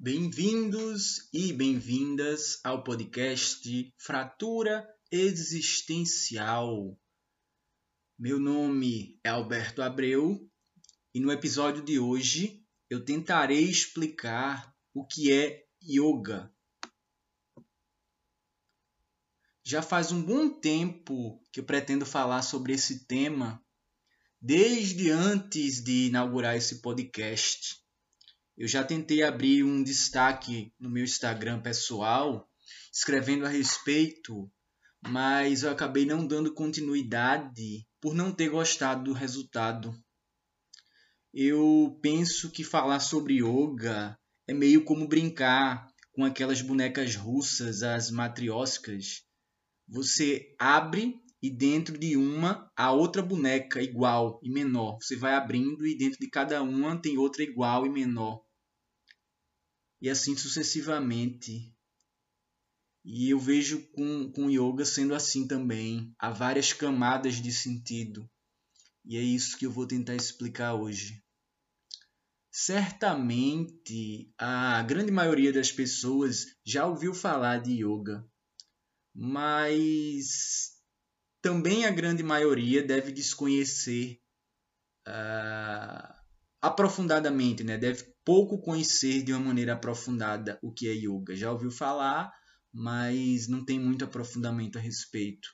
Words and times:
Bem-vindos 0.00 1.28
e 1.32 1.52
bem-vindas 1.52 2.58
ao 2.64 2.82
podcast 2.82 3.94
Fratura 3.96 4.84
Existencial. 5.12 6.98
Meu 8.18 8.40
nome 8.40 9.20
é 9.22 9.28
Alberto 9.28 9.80
Abreu 9.80 10.50
e 11.14 11.20
no 11.20 11.30
episódio 11.30 11.84
de 11.84 12.00
hoje 12.00 12.66
eu 12.90 13.04
tentarei 13.04 13.62
explicar 13.62 14.74
o 14.92 15.06
que 15.06 15.30
é 15.30 15.66
yoga. 15.80 16.52
Já 19.68 19.82
faz 19.82 20.12
um 20.12 20.22
bom 20.22 20.48
tempo 20.48 21.42
que 21.50 21.58
eu 21.58 21.64
pretendo 21.64 22.06
falar 22.06 22.42
sobre 22.42 22.72
esse 22.72 23.04
tema, 23.04 23.60
desde 24.40 25.10
antes 25.10 25.82
de 25.82 26.06
inaugurar 26.06 26.56
esse 26.56 26.80
podcast. 26.80 27.76
Eu 28.56 28.68
já 28.68 28.84
tentei 28.84 29.24
abrir 29.24 29.64
um 29.64 29.82
destaque 29.82 30.72
no 30.78 30.88
meu 30.88 31.02
Instagram 31.02 31.60
pessoal, 31.60 32.48
escrevendo 32.92 33.44
a 33.44 33.48
respeito, 33.48 34.48
mas 35.04 35.64
eu 35.64 35.72
acabei 35.72 36.06
não 36.06 36.24
dando 36.24 36.54
continuidade 36.54 37.84
por 38.00 38.14
não 38.14 38.30
ter 38.30 38.50
gostado 38.50 39.02
do 39.02 39.12
resultado. 39.12 39.92
Eu 41.34 41.98
penso 42.00 42.52
que 42.52 42.62
falar 42.62 43.00
sobre 43.00 43.42
yoga 43.42 44.16
é 44.46 44.54
meio 44.54 44.84
como 44.84 45.08
brincar 45.08 45.92
com 46.12 46.24
aquelas 46.24 46.62
bonecas 46.62 47.16
russas, 47.16 47.82
as 47.82 48.12
matrioscas. 48.12 49.26
Você 49.88 50.54
abre 50.58 51.20
e 51.42 51.50
dentro 51.50 51.96
de 51.98 52.16
uma 52.16 52.70
há 52.76 52.90
outra 52.90 53.22
boneca 53.22 53.82
igual 53.82 54.40
e 54.42 54.50
menor. 54.50 54.98
Você 55.00 55.16
vai 55.16 55.34
abrindo 55.34 55.86
e 55.86 55.96
dentro 55.96 56.18
de 56.18 56.28
cada 56.28 56.62
uma 56.62 57.00
tem 57.00 57.18
outra 57.18 57.42
igual 57.42 57.86
e 57.86 57.90
menor 57.90 58.46
e 60.00 60.10
assim 60.10 60.36
sucessivamente. 60.36 61.72
E 63.04 63.30
eu 63.30 63.38
vejo 63.38 63.86
com, 63.92 64.30
com 64.32 64.50
yoga 64.50 64.84
sendo 64.84 65.14
assim 65.14 65.46
também. 65.46 66.14
Há 66.18 66.30
várias 66.30 66.72
camadas 66.72 67.40
de 67.40 67.52
sentido. 67.52 68.28
E 69.04 69.16
é 69.16 69.20
isso 69.20 69.56
que 69.56 69.64
eu 69.64 69.70
vou 69.70 69.86
tentar 69.86 70.16
explicar 70.16 70.74
hoje. 70.74 71.22
Certamente 72.50 74.32
a 74.38 74.82
grande 74.82 75.12
maioria 75.12 75.52
das 75.52 75.70
pessoas 75.70 76.46
já 76.64 76.86
ouviu 76.86 77.14
falar 77.14 77.58
de 77.58 77.84
yoga, 77.84 78.26
mas 79.16 80.72
também 81.40 81.86
a 81.86 81.90
grande 81.90 82.22
maioria 82.22 82.82
deve 82.82 83.10
desconhecer 83.10 84.20
uh, 85.08 86.14
aprofundadamente, 86.60 87.64
né? 87.64 87.78
deve 87.78 88.12
pouco 88.22 88.60
conhecer 88.60 89.22
de 89.22 89.32
uma 89.32 89.40
maneira 89.40 89.72
aprofundada 89.72 90.58
o 90.62 90.70
que 90.70 90.86
é 90.86 90.92
yoga. 90.92 91.34
Já 91.34 91.50
ouviu 91.50 91.70
falar, 91.70 92.30
mas 92.70 93.48
não 93.48 93.64
tem 93.64 93.80
muito 93.80 94.04
aprofundamento 94.04 94.76
a 94.76 94.80
respeito. 94.82 95.48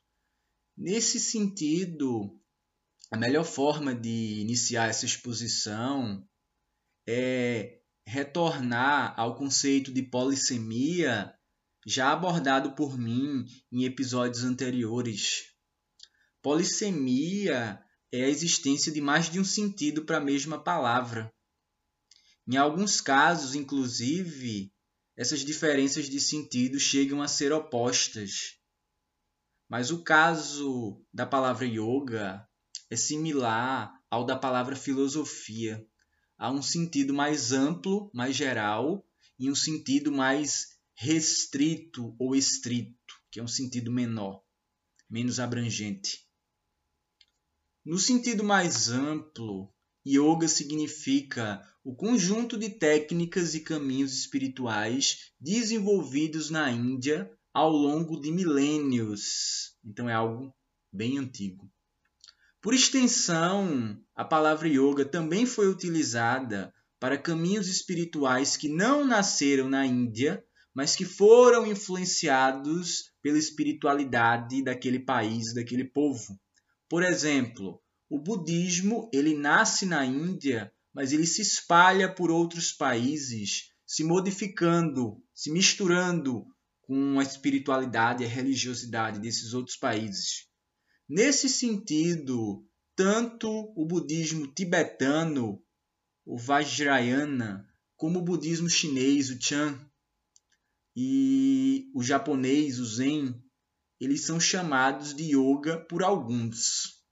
Nesse 0.76 1.20
sentido, 1.20 2.36
a 3.12 3.16
melhor 3.16 3.44
forma 3.44 3.94
de 3.94 4.40
iniciar 4.40 4.88
essa 4.88 5.06
exposição 5.06 6.26
é 7.06 7.78
retornar 8.04 9.14
ao 9.16 9.36
conceito 9.36 9.92
de 9.92 10.02
polissemia 10.02 11.32
já 11.86 12.12
abordado 12.12 12.72
por 12.72 12.96
mim 12.98 13.44
em 13.70 13.84
episódios 13.84 14.44
anteriores. 14.44 15.52
Polissemia 16.40 17.80
é 18.10 18.24
a 18.24 18.28
existência 18.28 18.92
de 18.92 19.00
mais 19.00 19.30
de 19.30 19.40
um 19.40 19.44
sentido 19.44 20.04
para 20.04 20.18
a 20.18 20.20
mesma 20.20 20.62
palavra. 20.62 21.32
Em 22.46 22.56
alguns 22.56 23.00
casos, 23.00 23.54
inclusive, 23.54 24.72
essas 25.16 25.40
diferenças 25.40 26.08
de 26.08 26.20
sentido 26.20 26.78
chegam 26.78 27.22
a 27.22 27.28
ser 27.28 27.52
opostas. 27.52 28.58
Mas 29.68 29.90
o 29.90 30.02
caso 30.02 31.02
da 31.12 31.24
palavra 31.24 31.66
yoga 31.66 32.46
é 32.90 32.96
similar 32.96 33.92
ao 34.10 34.24
da 34.24 34.36
palavra 34.36 34.76
filosofia. 34.76 35.84
Há 36.36 36.50
um 36.50 36.60
sentido 36.60 37.14
mais 37.14 37.52
amplo, 37.52 38.10
mais 38.12 38.36
geral, 38.36 39.06
e 39.38 39.50
um 39.50 39.54
sentido 39.54 40.12
mais 40.12 40.71
restrito 41.02 42.14
ou 42.16 42.32
estrito, 42.32 43.14
que 43.28 43.40
é 43.40 43.42
um 43.42 43.48
sentido 43.48 43.90
menor, 43.90 44.40
menos 45.10 45.40
abrangente. 45.40 46.24
No 47.84 47.98
sentido 47.98 48.44
mais 48.44 48.88
amplo, 48.88 49.74
yoga 50.06 50.46
significa 50.46 51.60
o 51.82 51.92
conjunto 51.92 52.56
de 52.56 52.70
técnicas 52.70 53.52
e 53.56 53.60
caminhos 53.62 54.16
espirituais 54.16 55.32
desenvolvidos 55.40 56.50
na 56.50 56.70
Índia 56.70 57.28
ao 57.52 57.72
longo 57.72 58.20
de 58.20 58.30
milênios. 58.30 59.76
Então 59.84 60.08
é 60.08 60.14
algo 60.14 60.54
bem 60.92 61.18
antigo. 61.18 61.68
Por 62.60 62.74
extensão, 62.74 64.00
a 64.14 64.24
palavra 64.24 64.68
yoga 64.68 65.04
também 65.04 65.46
foi 65.46 65.68
utilizada 65.68 66.72
para 67.00 67.18
caminhos 67.18 67.66
espirituais 67.66 68.56
que 68.56 68.68
não 68.68 69.04
nasceram 69.04 69.68
na 69.68 69.84
Índia, 69.84 70.40
mas 70.74 70.96
que 70.96 71.04
foram 71.04 71.66
influenciados 71.66 73.12
pela 73.20 73.38
espiritualidade 73.38 74.62
daquele 74.62 74.98
país, 74.98 75.54
daquele 75.54 75.84
povo. 75.84 76.38
Por 76.88 77.02
exemplo, 77.02 77.80
o 78.08 78.18
budismo, 78.18 79.08
ele 79.12 79.36
nasce 79.36 79.86
na 79.86 80.04
Índia 80.04 80.72
mas 80.92 81.12
ele 81.12 81.26
se 81.26 81.40
espalha 81.40 82.12
por 82.12 82.30
outros 82.30 82.72
países, 82.72 83.70
se 83.86 84.04
modificando, 84.04 85.22
se 85.34 85.50
misturando 85.50 86.46
com 86.82 87.18
a 87.18 87.22
espiritualidade 87.22 88.22
e 88.22 88.26
a 88.26 88.28
religiosidade 88.28 89.18
desses 89.18 89.54
outros 89.54 89.76
países. 89.76 90.46
Nesse 91.08 91.48
sentido, 91.48 92.66
tanto 92.94 93.48
o 93.76 93.86
budismo 93.86 94.46
tibetano, 94.46 95.62
o 96.24 96.36
Vajrayana, 96.36 97.66
como 97.96 98.18
o 98.18 98.24
budismo 98.24 98.68
chinês, 98.68 99.30
o 99.30 99.40
Chan, 99.40 99.78
e 100.94 101.90
o 101.94 102.02
japonês, 102.02 102.78
o 102.78 102.84
Zen, 102.84 103.34
eles 104.00 104.24
são 104.24 104.38
chamados 104.38 105.14
de 105.14 105.34
yoga 105.36 105.78
por 105.86 106.02
alguns. 106.02 107.02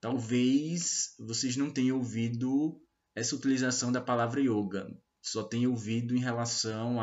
Talvez 0.00 1.14
vocês 1.18 1.56
não 1.56 1.70
tenham 1.70 1.96
ouvido 1.96 2.80
essa 3.14 3.34
utilização 3.34 3.90
da 3.90 4.00
palavra 4.00 4.40
yoga. 4.40 4.86
Só 5.22 5.42
tenho 5.42 5.70
ouvido 5.70 6.14
em 6.14 6.20
relação 6.20 7.00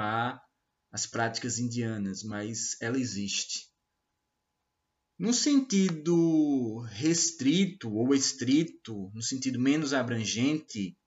as 0.92 1.08
práticas 1.08 1.58
indianas, 1.58 2.22
mas 2.24 2.80
ela 2.82 3.00
existe. 3.00 3.72
No 5.18 5.34
sentido 5.34 6.80
restrito 6.90 7.92
ou 7.94 8.14
estrito, 8.14 9.12
no 9.14 9.22
sentido 9.22 9.60
menos 9.60 9.94
abrangente, 9.94 10.98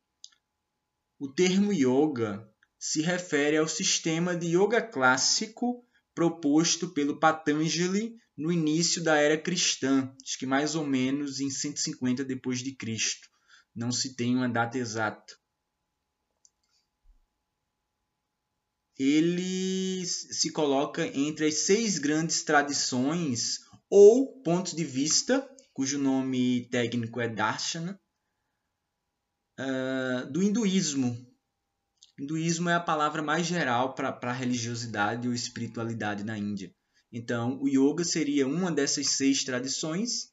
o 1.19 1.33
termo 1.33 1.73
yoga 1.73 2.49
se 2.87 3.01
refere 3.01 3.57
ao 3.57 3.67
sistema 3.67 4.37
de 4.37 4.49
yoga 4.49 4.83
clássico 4.83 5.89
proposto 6.15 6.91
pelo 6.93 7.19
Patanjali 7.19 8.15
no 8.37 8.53
início 8.53 9.03
da 9.03 9.17
era 9.17 9.41
cristã, 9.41 10.15
acho 10.23 10.39
que 10.39 10.45
mais 10.45 10.75
ou 10.75 10.85
menos 10.85 11.41
em 11.41 11.49
150 11.49 12.23
depois 12.27 12.59
de 12.59 12.77
Cristo 12.77 13.27
não 13.75 13.91
se 13.91 14.15
tem 14.15 14.37
uma 14.37 14.51
data 14.51 14.77
exata. 14.77 15.35
Ele 18.99 20.05
se 20.05 20.53
coloca 20.53 21.07
entre 21.07 21.47
as 21.47 21.55
seis 21.61 21.99
grandes 21.99 22.43
tradições 22.43 23.61
ou 23.89 24.43
pontos 24.43 24.75
de 24.75 24.85
vista, 24.85 25.41
cujo 25.73 25.99
nome 25.99 26.69
técnico 26.69 27.19
é 27.19 27.31
Darshana, 27.31 27.99
uh, 29.59 30.31
do 30.31 30.43
hinduísmo. 30.43 31.34
Hinduísmo 32.19 32.71
é 32.71 32.75
a 32.75 32.81
palavra 32.81 33.23
mais 33.23 33.47
geral 33.47 33.95
para 33.95 34.17
a 34.23 34.33
religiosidade 34.33 35.27
ou 35.27 35.35
espiritualidade 35.35 36.23
na 36.23 36.39
Índia. 36.39 36.73
Então, 37.13 37.61
o 37.61 37.69
yoga 37.69 38.05
seria 38.05 38.47
uma 38.47 38.71
dessas 38.71 39.11
seis 39.11 39.43
tradições. 39.45 40.33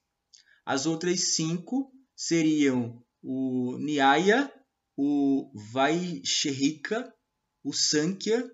As 0.66 0.86
outras 0.86 1.36
cinco 1.36 1.92
seriam 2.16 3.04
o 3.22 3.78
Nyaya, 3.80 4.52
o 4.96 5.52
Vaisheshika, 5.72 7.12
o 7.64 7.74
Sankhya, 7.74 8.48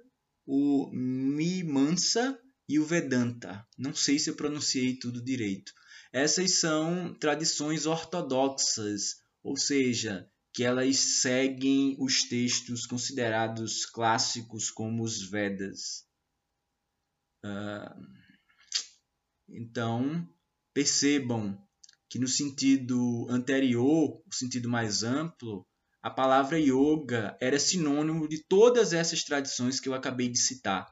o 0.45 0.89
Mimamsa 0.93 2.39
e 2.67 2.79
o 2.79 2.85
Vedanta. 2.85 3.65
Não 3.77 3.93
sei 3.93 4.19
se 4.19 4.29
eu 4.29 4.35
pronunciei 4.35 4.97
tudo 4.97 5.23
direito. 5.23 5.73
Essas 6.13 6.59
são 6.59 7.13
tradições 7.19 7.85
ortodoxas, 7.85 9.17
ou 9.43 9.57
seja, 9.57 10.29
que 10.57 10.63
elas 10.63 10.97
seguem 11.21 11.95
os 11.99 12.23
textos 12.23 12.87
considerados 12.87 13.85
clássicos 13.85 14.71
como 14.71 15.03
os 15.03 15.21
Vedas. 15.21 16.03
Uh, 17.45 17.93
Então, 19.47 20.27
percebam 20.73 21.63
que 22.09 22.17
no 22.17 22.27
sentido 22.27 23.27
anterior, 23.29 24.19
o 24.25 24.33
sentido 24.33 24.67
mais 24.67 25.03
amplo, 25.03 25.63
a 26.01 26.09
palavra 26.09 26.59
yoga 26.59 27.37
era 27.39 27.59
sinônimo 27.59 28.27
de 28.27 28.43
todas 28.43 28.93
essas 28.93 29.23
tradições 29.23 29.79
que 29.79 29.87
eu 29.87 29.93
acabei 29.93 30.27
de 30.27 30.39
citar. 30.39 30.91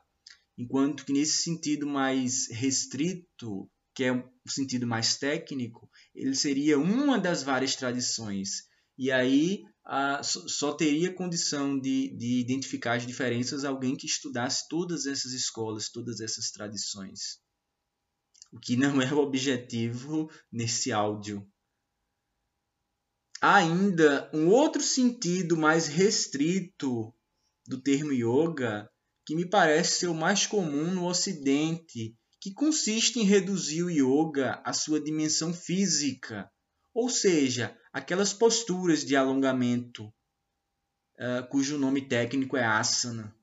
Enquanto 0.55 1.03
que 1.03 1.11
nesse 1.11 1.41
sentido 1.41 1.87
mais 1.87 2.51
restrito, 2.51 3.67
que 3.95 4.03
é 4.03 4.11
o 4.11 4.29
sentido 4.47 4.85
mais 4.85 5.17
técnico, 5.17 5.89
ele 6.13 6.35
seria 6.35 6.77
uma 6.77 7.17
das 7.17 7.41
várias 7.41 7.75
tradições. 7.75 8.74
E 8.97 9.11
aí 9.11 9.65
a, 9.83 10.23
só 10.23 10.73
teria 10.73 11.13
condição 11.13 11.79
de, 11.79 12.15
de 12.17 12.39
identificar 12.39 12.95
as 12.95 13.05
diferenças 13.05 13.63
alguém 13.63 13.95
que 13.95 14.07
estudasse 14.07 14.67
todas 14.67 15.05
essas 15.05 15.31
escolas, 15.33 15.89
todas 15.89 16.19
essas 16.19 16.49
tradições. 16.51 17.39
O 18.51 18.59
que 18.59 18.75
não 18.75 19.01
é 19.01 19.13
o 19.13 19.19
objetivo 19.19 20.31
nesse 20.51 20.91
áudio. 20.91 21.45
Há 23.41 23.57
ainda 23.57 24.31
um 24.33 24.47
outro 24.47 24.81
sentido 24.81 25.57
mais 25.57 25.87
restrito 25.87 27.13
do 27.67 27.81
termo 27.81 28.13
yoga 28.13 28.89
que 29.25 29.35
me 29.35 29.47
parece 29.47 29.99
ser 29.99 30.07
o 30.07 30.13
mais 30.13 30.47
comum 30.47 30.93
no 30.93 31.05
Ocidente, 31.05 32.15
que 32.39 32.53
consiste 32.53 33.19
em 33.19 33.23
reduzir 33.23 33.83
o 33.83 33.89
yoga 33.89 34.61
à 34.63 34.71
sua 34.71 35.01
dimensão 35.01 35.53
física, 35.53 36.49
ou 36.95 37.09
seja, 37.09 37.77
aquelas 37.91 38.31
posturas 38.31 39.03
de 39.03 39.17
alongamento, 39.17 40.05
uh, 41.19 41.45
cujo 41.49 41.77
nome 41.77 42.07
técnico 42.07 42.55
é 42.55 42.63
asana. 42.63 43.35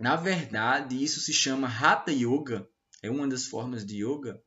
Na 0.00 0.16
verdade, 0.16 1.04
isso 1.04 1.20
se 1.20 1.34
chama 1.34 1.68
Hatha 1.68 2.10
Yoga, 2.10 2.66
é 3.02 3.10
uma 3.10 3.28
das 3.28 3.46
formas 3.46 3.84
de 3.84 4.02
yoga. 4.02 4.42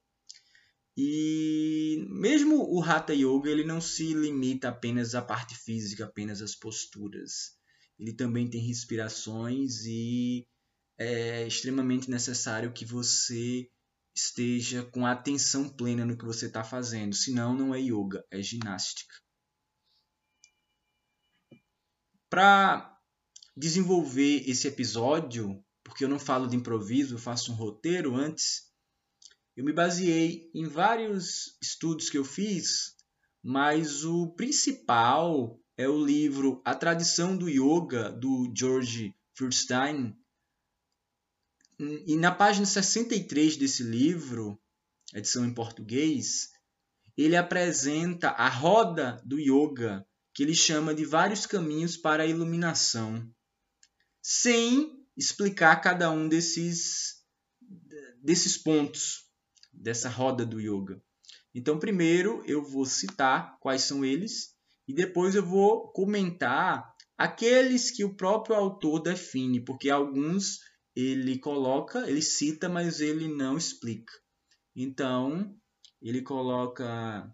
E 0.97 2.03
mesmo 2.09 2.56
o 2.57 2.83
Hatha 2.83 3.13
Yoga, 3.13 3.51
ele 3.51 3.63
não 3.63 3.79
se 3.79 4.12
limita 4.15 4.69
apenas 4.69 5.13
à 5.13 5.21
parte 5.21 5.53
física, 5.56 6.06
apenas 6.06 6.41
às 6.41 6.56
posturas. 6.56 7.56
Ele 8.00 8.12
também 8.12 8.50
tem 8.50 8.59
respirações 8.59 9.85
e 9.85 10.47
é 10.97 11.45
extremamente 11.45 12.09
necessário 12.09 12.74
que 12.74 12.83
você 12.83 13.69
esteja 14.18 14.84
com 14.84 15.06
atenção 15.06 15.69
plena 15.69 16.04
no 16.04 16.18
que 16.18 16.25
você 16.25 16.48
está 16.48 16.64
fazendo. 16.64 17.16
Senão, 17.16 17.56
não 17.56 17.74
é 17.74 17.80
yoga, 17.80 18.25
é 18.31 18.42
ginástica. 18.42 19.14
Para 22.30 23.00
desenvolver 23.56 24.44
esse 24.50 24.68
episódio, 24.68 25.64
porque 25.84 26.04
eu 26.04 26.10
não 26.10 26.19
falo 26.19 26.48
de 26.48 26.56
improviso, 26.56 27.16
eu 27.16 27.19
faço 27.19 27.52
um 27.52 27.56
roteiro 27.56 28.16
antes, 28.16 28.68
eu 29.56 29.64
me 29.64 29.72
baseei 29.72 30.52
em 30.54 30.68
vários 30.68 31.58
estudos 31.62 32.10
que 32.10 32.18
eu 32.18 32.25
fiz, 32.25 32.96
mas 33.44 34.04
o 34.04 34.34
principal 34.34 35.60
é 35.78 35.88
o 35.88 36.04
livro 36.04 36.62
A 36.66 36.75
Tradição 36.75 37.38
do 37.38 37.48
Yoga, 37.48 38.12
do 38.12 38.52
George 38.56 39.16
Furstein, 39.36 40.16
e 41.79 42.15
na 42.15 42.31
página 42.31 42.65
63 42.65 43.57
desse 43.57 43.83
livro, 43.83 44.59
edição 45.13 45.45
em 45.45 45.53
português, 45.53 46.50
ele 47.15 47.35
apresenta 47.35 48.29
a 48.29 48.50
roda 48.50 49.21
do 49.25 49.39
yoga, 49.39 50.06
que 50.33 50.44
ele 50.44 50.56
chama 50.56 50.94
de 50.94 51.06
vários 51.06 51.45
caminhos 51.45 51.97
para 51.97 52.24
a 52.24 52.27
iluminação, 52.27 53.27
sem 54.21 55.06
explicar 55.15 55.77
cada 55.77 56.12
um 56.12 56.27
desses, 56.27 57.24
desses 58.21 58.57
pontos 58.57 59.25
dessa 59.74 60.09
roda 60.09 60.45
do 60.45 60.59
yoga. 60.59 61.01
Então, 61.53 61.79
primeiro 61.79 62.44
eu 62.45 62.63
vou 62.63 62.85
citar 62.85 63.57
quais 63.59 63.81
são 63.81 64.06
eles 64.06 64.56
e 64.88 64.94
depois 64.94 65.33
eu 65.33 65.45
vou 65.45 65.91
comentar 65.91 66.95
aqueles 67.18 67.89
que 67.89 68.03
o 68.03 68.15
próprio 68.15 68.56
autor 68.56 69.00
define, 69.00 69.59
porque 69.59 69.89
alguns 69.89 70.59
ele 71.00 71.38
coloca, 71.38 72.10
ele 72.10 72.22
cita, 72.22 72.68
mas 72.68 73.00
ele 73.00 73.28
não 73.28 73.58
explica. 73.58 74.12
Então, 74.76 75.56
ele 76.02 76.22
coloca 76.22 77.32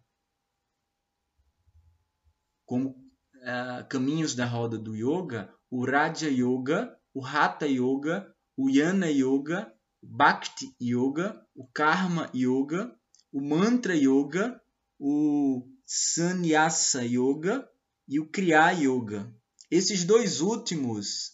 como 2.65 2.89
uh, 2.89 3.87
caminhos 3.87 4.35
da 4.35 4.45
roda 4.45 4.77
do 4.77 4.95
yoga 4.95 5.53
o 5.75 5.83
Raja 5.83 6.29
Yoga, 6.29 6.95
o 7.15 7.25
Hatha 7.25 7.65
Yoga, 7.65 8.31
o 8.55 8.69
Yana 8.69 9.09
Yoga, 9.09 9.73
o 10.03 10.07
Bhakti 10.07 10.71
Yoga, 10.79 11.43
o 11.55 11.65
Karma 11.65 12.29
Yoga, 12.31 12.95
o 13.31 13.41
Mantra 13.41 13.95
Yoga, 13.95 14.61
o 14.99 15.67
Sannyasa 15.83 17.03
Yoga 17.03 17.67
e 18.07 18.19
o 18.19 18.29
Kriya 18.29 18.69
Yoga. 18.73 19.33
Esses 19.71 20.05
dois 20.05 20.41
últimos 20.41 21.33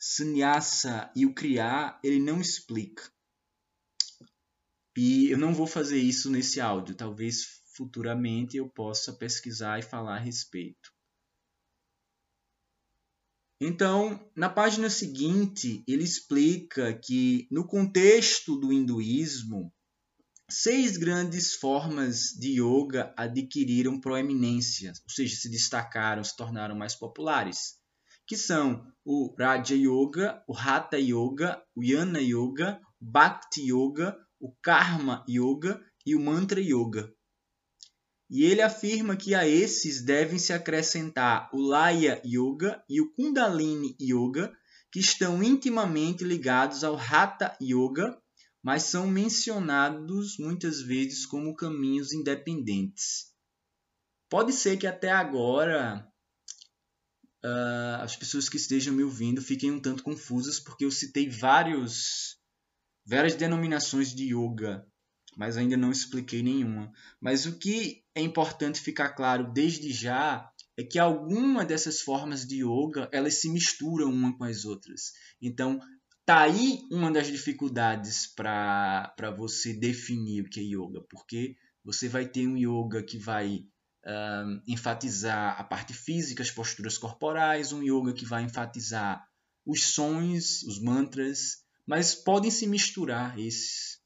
sannyasa 0.00 1.12
e 1.14 1.26
o 1.26 1.34
criar, 1.34 2.00
ele 2.02 2.18
não 2.18 2.40
explica. 2.40 3.12
E 4.96 5.30
eu 5.30 5.38
não 5.38 5.54
vou 5.54 5.66
fazer 5.66 5.98
isso 5.98 6.30
nesse 6.30 6.60
áudio, 6.60 6.94
talvez 6.94 7.62
futuramente 7.76 8.56
eu 8.56 8.68
possa 8.68 9.12
pesquisar 9.12 9.78
e 9.78 9.82
falar 9.82 10.16
a 10.16 10.20
respeito. 10.20 10.90
Então, 13.62 14.30
na 14.34 14.48
página 14.48 14.88
seguinte, 14.88 15.84
ele 15.86 16.02
explica 16.02 16.98
que, 16.98 17.46
no 17.50 17.66
contexto 17.66 18.56
do 18.56 18.72
hinduísmo, 18.72 19.70
seis 20.50 20.96
grandes 20.96 21.54
formas 21.54 22.30
de 22.38 22.60
yoga 22.60 23.14
adquiriram 23.16 24.00
proeminência, 24.00 24.92
ou 25.04 25.10
seja, 25.10 25.36
se 25.36 25.50
destacaram, 25.50 26.24
se 26.24 26.34
tornaram 26.34 26.74
mais 26.74 26.94
populares 26.94 27.79
que 28.30 28.36
são 28.36 28.86
o 29.04 29.34
Raja 29.36 29.74
Yoga, 29.74 30.40
o 30.46 30.56
Hatha 30.56 30.96
Yoga, 30.96 31.60
o 31.74 31.82
Yana 31.82 32.20
Yoga, 32.20 32.80
o 33.00 33.04
Bhakti 33.04 33.72
Yoga, 33.72 34.16
o 34.38 34.54
Karma 34.62 35.24
Yoga 35.28 35.84
e 36.06 36.14
o 36.14 36.20
Mantra 36.20 36.60
Yoga. 36.60 37.12
E 38.30 38.44
ele 38.44 38.62
afirma 38.62 39.16
que 39.16 39.34
a 39.34 39.48
esses 39.48 40.04
devem 40.04 40.38
se 40.38 40.52
acrescentar 40.52 41.50
o 41.52 41.58
Laya 41.60 42.22
Yoga 42.24 42.80
e 42.88 43.00
o 43.00 43.12
Kundalini 43.14 43.96
Yoga, 44.00 44.56
que 44.92 45.00
estão 45.00 45.42
intimamente 45.42 46.22
ligados 46.22 46.84
ao 46.84 46.96
Hatha 46.96 47.58
Yoga, 47.60 48.16
mas 48.62 48.84
são 48.84 49.08
mencionados 49.08 50.38
muitas 50.38 50.80
vezes 50.80 51.26
como 51.26 51.56
caminhos 51.56 52.12
independentes. 52.12 53.32
Pode 54.28 54.52
ser 54.52 54.76
que 54.76 54.86
até 54.86 55.10
agora 55.10 56.08
uh, 57.44 58.02
as 58.02 58.16
pessoas 58.16 58.48
que 58.48 58.56
estejam 58.56 58.94
me 58.94 59.02
ouvindo 59.02 59.42
fiquem 59.42 59.70
um 59.70 59.80
tanto 59.80 60.02
confusas, 60.02 60.60
porque 60.60 60.84
eu 60.84 60.90
citei 60.90 61.28
vários, 61.28 62.38
várias 63.04 63.34
denominações 63.34 64.14
de 64.14 64.34
yoga, 64.34 64.86
mas 65.36 65.56
ainda 65.56 65.76
não 65.76 65.90
expliquei 65.90 66.42
nenhuma. 66.42 66.92
Mas 67.20 67.46
o 67.46 67.58
que 67.58 68.02
é 68.14 68.20
importante 68.20 68.80
ficar 68.80 69.10
claro 69.10 69.52
desde 69.52 69.92
já 69.92 70.50
é 70.76 70.82
que 70.82 70.98
alguma 70.98 71.64
dessas 71.64 72.00
formas 72.00 72.46
de 72.46 72.64
yoga 72.64 73.08
elas 73.12 73.40
se 73.40 73.50
misturam 73.50 74.10
uma 74.10 74.36
com 74.36 74.44
as 74.44 74.64
outras. 74.64 75.12
Então, 75.40 75.80
tá 76.24 76.40
aí 76.40 76.80
uma 76.90 77.10
das 77.10 77.26
dificuldades 77.26 78.26
para 78.26 79.34
você 79.36 79.72
definir 79.74 80.42
o 80.42 80.48
que 80.48 80.60
é 80.60 80.62
yoga, 80.62 81.02
porque 81.08 81.56
você 81.84 82.08
vai 82.08 82.26
ter 82.26 82.46
um 82.46 82.56
yoga 82.56 83.02
que 83.02 83.18
vai 83.18 83.64
uh, 84.04 84.62
enfatizar 84.66 85.58
a 85.58 85.64
parte 85.64 85.92
física, 85.92 86.42
as 86.42 86.50
posturas 86.50 86.96
corporais, 86.98 87.72
um 87.72 87.82
yoga 87.82 88.12
que 88.12 88.24
vai 88.24 88.42
enfatizar 88.42 89.26
os 89.64 89.84
sons, 89.92 90.62
os 90.62 90.80
mantras, 90.80 91.64
mas 91.86 92.14
podem 92.14 92.50
se 92.50 92.66
misturar 92.66 93.38
esses. 93.38 94.00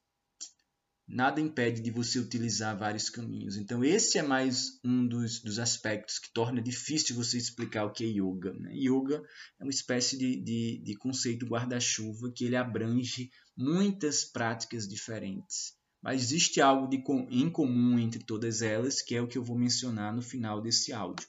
Nada 1.06 1.38
impede 1.38 1.82
de 1.82 1.90
você 1.90 2.18
utilizar 2.18 2.78
vários 2.78 3.10
caminhos. 3.10 3.58
Então, 3.58 3.84
esse 3.84 4.16
é 4.16 4.22
mais 4.22 4.80
um 4.82 5.06
dos, 5.06 5.38
dos 5.40 5.58
aspectos 5.58 6.18
que 6.18 6.32
torna 6.32 6.62
difícil 6.62 7.14
você 7.14 7.36
explicar 7.36 7.84
o 7.84 7.92
que 7.92 8.04
é 8.04 8.08
yoga. 8.08 8.54
Né? 8.54 8.72
Yoga 8.74 9.22
é 9.60 9.64
uma 9.64 9.70
espécie 9.70 10.16
de, 10.16 10.42
de, 10.42 10.82
de 10.82 10.96
conceito 10.96 11.44
guarda-chuva 11.44 12.32
que 12.34 12.46
ele 12.46 12.56
abrange 12.56 13.30
muitas 13.54 14.24
práticas 14.24 14.88
diferentes 14.88 15.74
mas 16.04 16.20
existe 16.20 16.60
algo 16.60 16.86
de, 16.86 17.02
em 17.30 17.48
comum 17.48 17.98
entre 17.98 18.22
todas 18.22 18.60
elas, 18.60 19.00
que 19.00 19.14
é 19.14 19.22
o 19.22 19.26
que 19.26 19.38
eu 19.38 19.42
vou 19.42 19.56
mencionar 19.56 20.14
no 20.14 20.20
final 20.20 20.60
desse 20.60 20.92
áudio. 20.92 21.26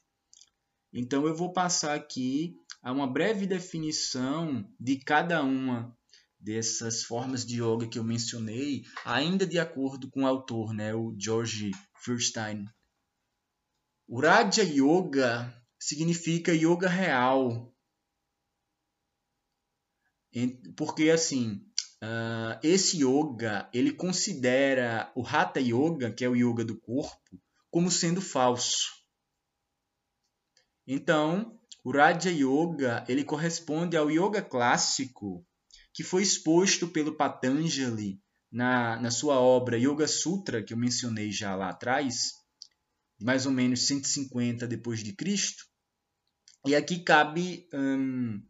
Então 0.91 1.25
eu 1.25 1.33
vou 1.33 1.53
passar 1.53 1.95
aqui 1.95 2.57
a 2.83 2.91
uma 2.91 3.07
breve 3.07 3.47
definição 3.47 4.69
de 4.77 4.97
cada 4.97 5.41
uma 5.41 5.97
dessas 6.37 7.03
formas 7.03 7.45
de 7.45 7.61
yoga 7.61 7.87
que 7.87 7.97
eu 7.97 8.03
mencionei, 8.03 8.83
ainda 9.05 9.47
de 9.47 9.57
acordo 9.57 10.09
com 10.11 10.23
o 10.23 10.27
autor, 10.27 10.73
né, 10.73 10.93
o 10.93 11.15
George 11.17 11.71
Furstein. 11.93 12.65
O 14.05 14.19
Raja 14.19 14.61
Yoga 14.61 15.55
significa 15.79 16.53
yoga 16.53 16.89
real. 16.89 17.73
Porque 20.75 21.09
assim, 21.09 21.65
uh, 22.03 22.59
esse 22.63 23.03
yoga 23.03 23.69
ele 23.73 23.91
considera 23.91 25.11
o 25.15 25.25
Hatha 25.25 25.59
Yoga, 25.59 26.11
que 26.11 26.23
é 26.23 26.29
o 26.29 26.35
yoga 26.35 26.63
do 26.63 26.79
corpo, 26.79 27.41
como 27.69 27.91
sendo 27.91 28.21
falso. 28.21 28.93
Então, 30.87 31.59
o 31.83 31.91
Raja 31.91 32.31
Yoga 32.31 33.03
ele 33.07 33.23
corresponde 33.23 33.97
ao 33.97 34.09
yoga 34.09 34.41
clássico 34.41 35.45
que 35.93 36.03
foi 36.03 36.23
exposto 36.23 36.87
pelo 36.87 37.15
Patanjali 37.15 38.19
na, 38.51 38.99
na 38.99 39.09
sua 39.11 39.39
obra 39.39 39.77
Yoga 39.77 40.07
Sutra, 40.07 40.63
que 40.63 40.73
eu 40.73 40.77
mencionei 40.77 41.31
já 41.31 41.55
lá 41.55 41.69
atrás, 41.69 42.31
mais 43.19 43.45
ou 43.45 43.51
menos 43.51 43.87
150 43.87 44.67
depois 44.67 45.03
de 45.03 45.13
Cristo. 45.13 45.65
E 46.65 46.75
aqui 46.75 46.99
cabe 46.99 47.67
hum, 47.73 48.41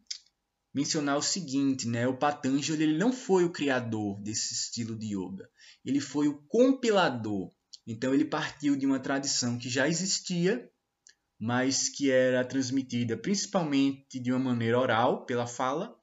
mencionar 0.76 1.16
o 1.16 1.22
seguinte, 1.22 1.88
né? 1.88 2.06
O 2.06 2.18
Patanjali 2.18 2.82
ele 2.82 2.98
não 2.98 3.10
foi 3.10 3.44
o 3.44 3.50
criador 3.50 4.20
desse 4.20 4.52
estilo 4.52 4.94
de 4.94 5.16
yoga, 5.16 5.48
ele 5.82 6.00
foi 6.00 6.28
o 6.28 6.36
compilador. 6.46 7.50
Então 7.86 8.12
ele 8.12 8.26
partiu 8.26 8.76
de 8.76 8.84
uma 8.84 9.00
tradição 9.00 9.56
que 9.56 9.70
já 9.70 9.88
existia, 9.88 10.70
mas 11.40 11.88
que 11.88 12.10
era 12.10 12.44
transmitida 12.44 13.16
principalmente 13.16 14.20
de 14.20 14.30
uma 14.30 14.38
maneira 14.38 14.78
oral, 14.78 15.24
pela 15.24 15.46
fala, 15.46 15.96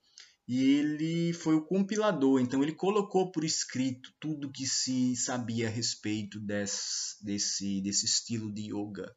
e 0.48 0.64
ele 0.64 1.34
foi 1.34 1.54
o 1.54 1.66
compilador, 1.66 2.42
então 2.42 2.64
ele 2.64 2.74
colocou 2.74 3.32
por 3.32 3.46
escrito 3.46 4.12
tudo 4.20 4.52
que 4.52 4.66
se 4.66 5.16
sabia 5.16 5.68
a 5.68 5.72
respeito 5.72 6.40
desse, 6.40 7.24
desse, 7.24 7.80
desse 7.80 8.06
estilo 8.06 8.52
de 8.52 8.74
yoga, 8.74 9.16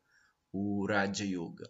o 0.52 0.86
Raja 0.86 1.24
Yoga. 1.24 1.66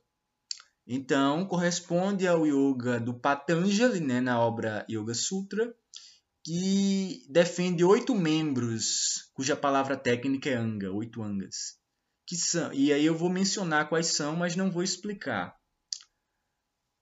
Então, 0.87 1.47
corresponde 1.47 2.26
ao 2.26 2.47
yoga 2.47 3.00
do 3.00 3.12
Patanjali, 3.12 4.00
né, 4.00 4.21
na 4.21 4.40
obra 4.40 4.87
Yoga 4.88 5.14
Sutra, 5.14 5.75
que 6.45 7.26
defende 7.28 7.83
oito 7.83 8.14
membros, 8.14 9.31
cuja 9.35 9.57
palavra 9.57 9.97
técnica 9.97 10.49
é 10.49 10.55
Anga, 10.55 10.93
oito 10.93 11.23
Angas. 11.23 11.76
Que 12.25 12.37
são, 12.37 12.73
e 12.73 12.93
aí 12.93 13.05
eu 13.05 13.16
vou 13.16 13.28
mencionar 13.28 13.88
quais 13.88 14.09
são, 14.09 14.37
mas 14.37 14.55
não 14.55 14.71
vou 14.71 14.83
explicar. 14.83 15.57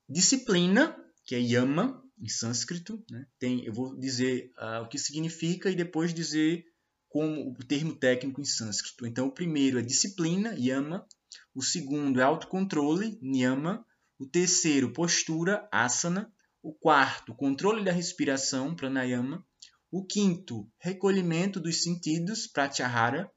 Disciplina, 0.09 0.97
que 1.25 1.35
é 1.35 1.38
Yama, 1.38 2.03
em 2.19 2.29
sânscrito. 2.29 3.03
Né? 3.11 3.26
Tem, 3.38 3.64
eu 3.64 3.73
vou 3.73 3.97
dizer 3.97 4.53
uh, 4.59 4.83
o 4.83 4.88
que 4.88 4.99
significa 4.99 5.71
e 5.71 5.76
depois 5.76 6.14
dizer 6.14 6.64
como 7.09 7.50
o 7.50 7.64
termo 7.64 7.95
técnico 7.95 8.41
em 8.41 8.45
sânscrito. 8.45 9.07
Então, 9.07 9.29
o 9.29 9.33
primeiro 9.33 9.79
é 9.79 9.83
disciplina, 9.83 10.55
yama. 10.59 11.07
O 11.55 11.62
segundo 11.62 12.21
é 12.21 12.25
autocontrole, 12.25 13.19
niyama. 13.21 13.85
O 14.19 14.26
terceiro, 14.26 14.93
postura, 14.93 15.69
asana. 15.73 16.33
O 16.62 16.73
quarto, 16.73 17.35
controle 17.35 17.85
da 17.85 17.93
respiração, 17.93 18.75
pranayama. 18.75 19.47
O 19.91 20.05
quinto, 20.05 20.71
recolhimento 20.79 21.61
dos 21.61 21.83
sentidos, 21.83 22.47
pratyahara. 22.47 23.31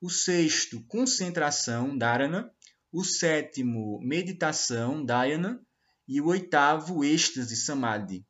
O 0.00 0.08
sexto, 0.08 0.84
concentração, 0.86 1.96
dharana. 1.96 2.50
O 2.92 3.04
sétimo, 3.04 4.00
meditação, 4.02 5.04
dhyana 5.04 5.60
e 6.08 6.20
o 6.20 6.26
oitavo, 6.26 7.04
êxtase, 7.04 7.54
samadhi. 7.56 8.26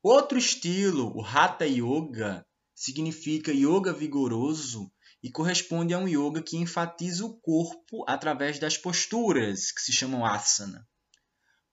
Outro 0.00 0.38
estilo, 0.38 1.12
o 1.16 1.24
Hatha 1.24 1.66
Yoga, 1.66 2.46
significa 2.72 3.52
yoga 3.52 3.92
vigoroso 3.92 4.90
e 5.22 5.30
corresponde 5.30 5.92
a 5.92 5.98
um 5.98 6.08
yoga 6.08 6.42
que 6.42 6.56
enfatiza 6.56 7.24
o 7.24 7.38
corpo 7.40 8.04
através 8.08 8.58
das 8.58 8.76
posturas, 8.76 9.70
que 9.70 9.80
se 9.80 9.92
chamam 9.92 10.24
asana. 10.24 10.88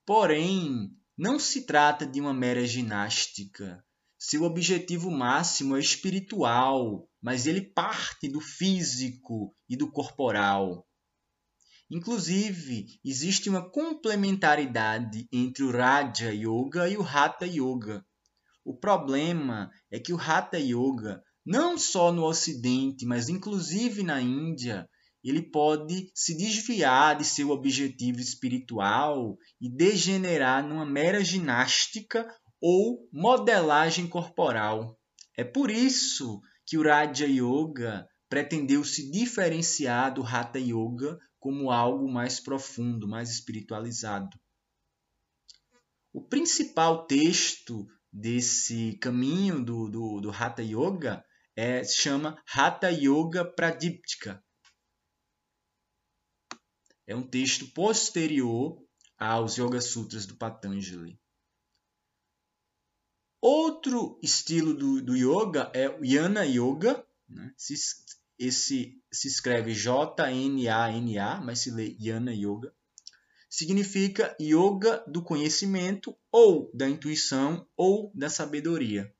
Porém, 0.04 0.90
não 1.16 1.38
se 1.38 1.66
trata 1.66 2.06
de 2.06 2.20
uma 2.20 2.32
mera 2.32 2.66
ginástica. 2.66 3.84
Seu 4.18 4.42
objetivo 4.42 5.10
máximo 5.10 5.76
é 5.76 5.80
espiritual, 5.80 7.08
mas 7.20 7.46
ele 7.46 7.60
parte 7.60 8.28
do 8.28 8.40
físico 8.40 9.54
e 9.68 9.76
do 9.76 9.90
corporal. 9.90 10.86
Inclusive, 11.90 13.00
existe 13.02 13.48
uma 13.48 13.70
complementaridade 13.70 15.26
entre 15.32 15.62
o 15.62 15.70
Raja 15.70 16.32
Yoga 16.32 16.88
e 16.88 16.98
o 16.98 17.02
Hatha 17.02 17.46
Yoga. 17.46 18.04
O 18.62 18.76
problema 18.76 19.70
é 19.90 19.98
que 19.98 20.12
o 20.12 20.20
Hatha 20.20 20.58
Yoga, 20.58 21.22
não 21.48 21.78
só 21.78 22.12
no 22.12 22.24
Ocidente, 22.24 23.06
mas 23.06 23.30
inclusive 23.30 24.02
na 24.02 24.20
Índia, 24.20 24.86
ele 25.24 25.40
pode 25.40 26.10
se 26.14 26.36
desviar 26.36 27.16
de 27.16 27.24
seu 27.24 27.48
objetivo 27.48 28.20
espiritual 28.20 29.34
e 29.58 29.74
degenerar 29.74 30.62
numa 30.62 30.84
mera 30.84 31.24
ginástica 31.24 32.28
ou 32.60 33.08
modelagem 33.10 34.06
corporal. 34.06 35.00
É 35.38 35.42
por 35.42 35.70
isso 35.70 36.38
que 36.66 36.76
o 36.76 36.82
Raja 36.82 37.26
Yoga 37.26 38.06
pretendeu 38.28 38.84
se 38.84 39.10
diferenciar 39.10 40.12
do 40.12 40.22
Hatha 40.22 40.58
Yoga 40.58 41.18
como 41.40 41.70
algo 41.70 42.12
mais 42.12 42.38
profundo, 42.38 43.08
mais 43.08 43.30
espiritualizado. 43.30 44.38
O 46.12 46.22
principal 46.22 47.06
texto 47.06 47.86
desse 48.12 48.98
caminho 49.00 49.64
do, 49.64 49.88
do, 49.88 50.20
do 50.20 50.30
Hatha 50.30 50.62
Yoga 50.62 51.24
é, 51.58 51.82
se 51.82 51.96
chama 51.96 52.40
Hatha 52.54 52.88
Yoga 52.88 53.44
Pradiptika. 53.44 54.40
É 57.04 57.16
um 57.16 57.28
texto 57.28 57.66
posterior 57.72 58.80
aos 59.18 59.56
Yoga 59.56 59.80
Sutras 59.80 60.24
do 60.24 60.36
Patanjali. 60.36 61.20
Outro 63.40 64.20
estilo 64.22 64.72
do, 64.72 65.02
do 65.02 65.16
yoga 65.16 65.68
é 65.74 65.88
o 65.88 66.04
Yana 66.04 66.44
Yoga. 66.44 67.04
Né? 67.28 67.52
Se, 67.56 67.74
esse 68.38 69.02
se 69.12 69.26
escreve 69.26 69.74
J-N-A-N-A, 69.74 71.40
mas 71.40 71.58
se 71.58 71.72
lê 71.72 71.96
Yana 71.98 72.32
Yoga. 72.32 72.72
Significa 73.50 74.36
yoga 74.40 75.02
do 75.08 75.24
conhecimento, 75.24 76.16
ou 76.30 76.70
da 76.72 76.88
intuição, 76.88 77.68
ou 77.76 78.12
da 78.14 78.30
sabedoria. 78.30 79.12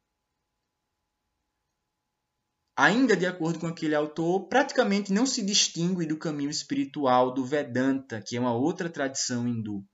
Ainda 2.79 3.17
de 3.17 3.27
acordo 3.27 3.59
com 3.59 3.67
aquele 3.67 3.97
autor, 3.97 4.47
praticamente 4.47 5.13
não 5.13 5.27
se 5.27 5.45
distingue 5.45 6.07
do 6.07 6.17
caminho 6.17 6.49
espiritual 6.49 7.35
do 7.35 7.45
Vedanta, 7.45 8.23
que 8.25 8.37
é 8.37 8.41
uma 8.41 8.55
outra 8.55 8.89
tradição 8.89 9.49
hindu. 9.49 9.85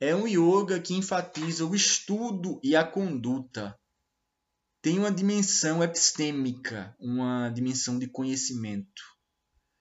É 0.00 0.16
um 0.16 0.26
yoga 0.26 0.80
que 0.80 0.94
enfatiza 0.94 1.66
o 1.66 1.74
estudo 1.74 2.58
e 2.64 2.74
a 2.74 2.82
conduta, 2.82 3.78
tem 4.80 4.98
uma 4.98 5.10
dimensão 5.10 5.82
epistêmica, 5.82 6.94
uma 6.98 7.48
dimensão 7.48 7.98
de 7.98 8.06
conhecimento, 8.06 9.02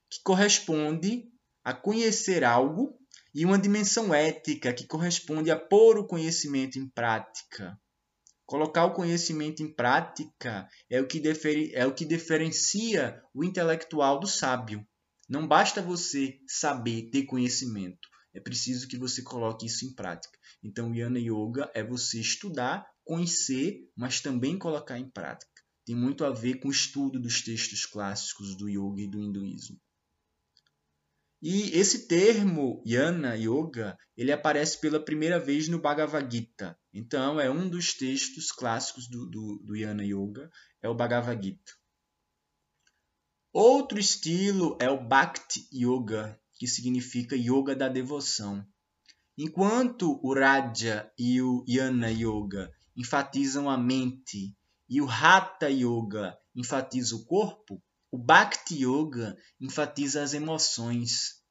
que 0.10 0.22
corresponde 0.24 1.30
a 1.64 1.74
conhecer 1.74 2.44
algo, 2.44 2.98
e 3.34 3.46
uma 3.46 3.58
dimensão 3.58 4.14
ética, 4.14 4.74
que 4.74 4.86
corresponde 4.86 5.50
a 5.50 5.58
pôr 5.58 5.98
o 5.98 6.06
conhecimento 6.06 6.78
em 6.78 6.88
prática. 6.88 7.78
Colocar 8.46 8.86
o 8.86 8.94
conhecimento 8.94 9.64
em 9.64 9.74
prática 9.74 10.68
é 10.90 11.00
o 11.02 11.08
que, 11.08 11.22
é 11.74 11.86
o 11.86 11.94
que 11.94 12.06
diferencia 12.06 13.22
o 13.34 13.44
intelectual 13.44 14.20
do 14.20 14.28
sábio. 14.28 14.86
Não 15.30 15.48
basta 15.48 15.82
você 15.82 16.40
saber, 16.48 17.10
ter 17.10 17.24
conhecimento. 17.24 18.08
É 18.34 18.40
preciso 18.40 18.88
que 18.88 18.98
você 18.98 19.22
coloque 19.22 19.68
isso 19.68 19.86
em 19.86 19.94
prática. 19.94 20.38
Então, 20.62 20.94
Yana 20.94 21.20
Yoga 21.20 21.72
é 21.74 21.84
você 21.84 22.20
estudar 22.20 22.86
conhecer, 23.04 23.90
mas 23.96 24.22
também 24.22 24.58
colocar 24.58 24.98
em 24.98 25.10
prática. 25.10 25.52
Tem 25.86 25.96
muito 25.96 26.24
a 26.24 26.32
ver 26.32 26.56
com 26.56 26.70
o 26.70 26.72
estudo 26.72 27.20
dos 27.20 27.42
textos 27.42 27.86
clássicos 27.86 28.56
do 28.56 28.70
yoga 28.70 29.02
e 29.02 29.08
do 29.08 29.22
hinduísmo. 29.22 29.78
E 31.46 31.78
esse 31.78 32.08
termo 32.08 32.82
Yana 32.86 33.36
Yoga, 33.36 33.98
ele 34.16 34.32
aparece 34.32 34.80
pela 34.80 34.98
primeira 34.98 35.38
vez 35.38 35.68
no 35.68 35.78
Bhagavad 35.78 36.34
Gita. 36.34 36.80
Então, 36.94 37.38
é 37.38 37.52
um 37.52 37.68
dos 37.68 37.94
textos 37.94 38.50
clássicos 38.50 39.10
do, 39.10 39.30
do, 39.30 39.60
do 39.62 39.76
Yana 39.76 40.06
Yoga, 40.06 40.50
é 40.82 40.88
o 40.88 40.96
Bhagavad 40.96 41.44
Gita. 41.44 41.74
Outro 43.52 44.00
estilo 44.00 44.78
é 44.80 44.90
o 44.90 45.06
Bhakti 45.06 45.68
Yoga, 45.74 46.40
que 46.54 46.66
significa 46.66 47.36
yoga 47.36 47.76
da 47.76 47.90
devoção. 47.90 48.66
Enquanto 49.38 50.18
o 50.24 50.34
Raja 50.34 51.12
e 51.20 51.42
o 51.42 51.66
Yana 51.68 52.10
Yoga 52.10 52.72
enfatizam 52.96 53.70
a 53.70 53.78
mente 53.78 54.56
e 54.88 55.02
o 55.02 55.10
Hatha 55.10 55.70
Yoga 55.70 56.38
enfatiza 56.56 57.18
o 57.18 57.26
corpo, 57.26 57.84
o 58.14 58.18
Bhakti 58.20 58.86
Yoga 58.86 59.36
enfatiza 59.60 60.22
as 60.22 60.36
emoções. 60.36 61.42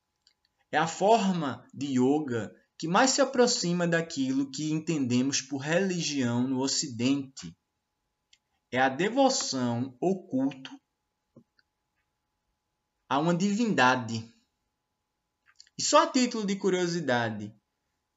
É 0.71 0.78
a 0.78 0.87
forma 0.87 1.69
de 1.75 1.99
yoga 1.99 2.54
que 2.78 2.87
mais 2.87 3.11
se 3.11 3.21
aproxima 3.21 3.85
daquilo 3.85 4.49
que 4.49 4.71
entendemos 4.71 5.40
por 5.40 5.59
religião 5.59 6.47
no 6.47 6.61
Ocidente. 6.61 7.52
É 8.71 8.81
a 8.81 8.88
devoção 8.88 9.99
ou 10.00 10.25
culto 10.28 10.71
a 13.09 13.19
uma 13.19 13.35
divindade. 13.35 14.33
E 15.76 15.83
só 15.83 16.04
a 16.04 16.07
título 16.07 16.47
de 16.47 16.54
curiosidade, 16.54 17.52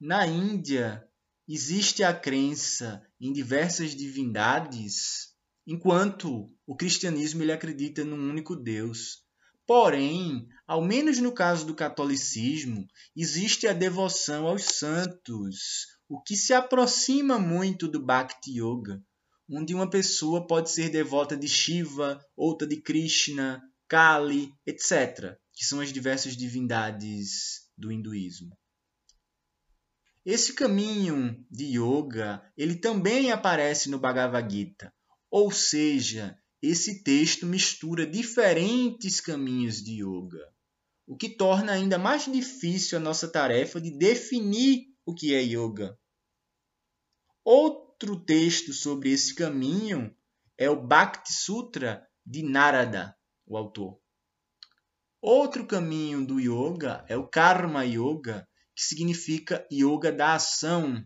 na 0.00 0.24
Índia 0.24 1.04
existe 1.48 2.04
a 2.04 2.14
crença 2.14 3.04
em 3.20 3.32
diversas 3.32 3.90
divindades, 3.90 5.35
enquanto 5.66 6.50
o 6.66 6.76
cristianismo 6.76 7.42
ele 7.42 7.52
acredita 7.52 8.04
num 8.04 8.30
único 8.30 8.54
Deus. 8.54 9.24
Porém, 9.66 10.46
ao 10.66 10.80
menos 10.80 11.18
no 11.18 11.32
caso 11.32 11.66
do 11.66 11.74
catolicismo, 11.74 12.86
existe 13.16 13.66
a 13.66 13.72
devoção 13.72 14.46
aos 14.46 14.64
santos, 14.64 15.86
o 16.08 16.22
que 16.22 16.36
se 16.36 16.52
aproxima 16.52 17.38
muito 17.38 17.88
do 17.88 18.04
Bhakti 18.04 18.60
Yoga, 18.60 19.02
onde 19.50 19.74
uma 19.74 19.90
pessoa 19.90 20.46
pode 20.46 20.70
ser 20.70 20.88
devota 20.88 21.36
de 21.36 21.48
Shiva, 21.48 22.24
outra 22.36 22.66
de 22.66 22.80
Krishna, 22.80 23.60
Kali, 23.88 24.52
etc., 24.64 25.36
que 25.52 25.64
são 25.64 25.80
as 25.80 25.92
diversas 25.92 26.36
divindades 26.36 27.68
do 27.76 27.90
hinduísmo. 27.90 28.56
Esse 30.24 30.54
caminho 30.54 31.36
de 31.48 31.78
yoga, 31.78 32.42
ele 32.56 32.74
também 32.74 33.30
aparece 33.30 33.88
no 33.88 33.96
Bhagavad 33.96 34.52
Gita, 34.52 34.92
ou 35.30 35.50
seja, 35.50 36.38
esse 36.62 37.02
texto 37.02 37.46
mistura 37.46 38.06
diferentes 38.06 39.20
caminhos 39.20 39.82
de 39.82 40.02
yoga, 40.02 40.52
o 41.06 41.16
que 41.16 41.28
torna 41.28 41.72
ainda 41.72 41.98
mais 41.98 42.24
difícil 42.24 42.98
a 42.98 43.00
nossa 43.00 43.28
tarefa 43.28 43.80
de 43.80 43.90
definir 43.90 44.86
o 45.04 45.14
que 45.14 45.34
é 45.34 45.42
yoga. 45.42 45.98
Outro 47.44 48.24
texto 48.24 48.72
sobre 48.72 49.12
esse 49.12 49.34
caminho 49.34 50.14
é 50.58 50.68
o 50.68 50.82
Bhakti 50.82 51.32
Sutra 51.32 52.06
de 52.24 52.42
Narada, 52.42 53.16
o 53.46 53.56
autor. 53.56 54.00
Outro 55.20 55.66
caminho 55.66 56.26
do 56.26 56.40
yoga 56.40 57.04
é 57.08 57.16
o 57.16 57.28
Karma 57.28 57.84
Yoga, 57.84 58.48
que 58.74 58.82
significa 58.82 59.66
yoga 59.72 60.12
da 60.12 60.34
ação. 60.34 61.04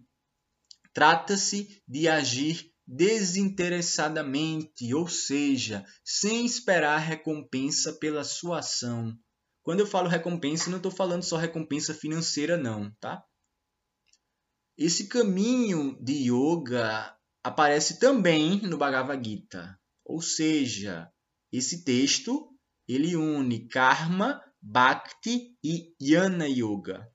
Trata-se 0.93 1.83
de 1.87 2.09
agir 2.09 2.70
desinteressadamente, 2.93 4.93
ou 4.93 5.07
seja, 5.07 5.87
sem 6.05 6.45
esperar 6.45 6.99
recompensa 6.99 7.93
pela 7.93 8.25
sua 8.25 8.59
ação. 8.59 9.17
Quando 9.63 9.79
eu 9.79 9.87
falo 9.87 10.09
recompensa, 10.09 10.69
não 10.69 10.79
estou 10.79 10.91
falando 10.91 11.23
só 11.23 11.37
recompensa 11.37 11.95
financeira, 11.95 12.57
não, 12.57 12.91
tá? 12.99 13.25
Esse 14.77 15.07
caminho 15.07 15.97
de 16.03 16.33
yoga 16.33 17.17
aparece 17.45 18.01
também 18.01 18.61
no 18.63 18.77
Bhagavad 18.77 19.25
Gita, 19.25 19.79
ou 20.05 20.21
seja, 20.21 21.09
esse 21.53 21.85
texto 21.85 22.53
ele 22.89 23.15
une 23.15 23.69
karma, 23.69 24.43
bhakti 24.61 25.57
e 25.63 25.95
jnana 26.01 26.49
yoga. 26.49 27.09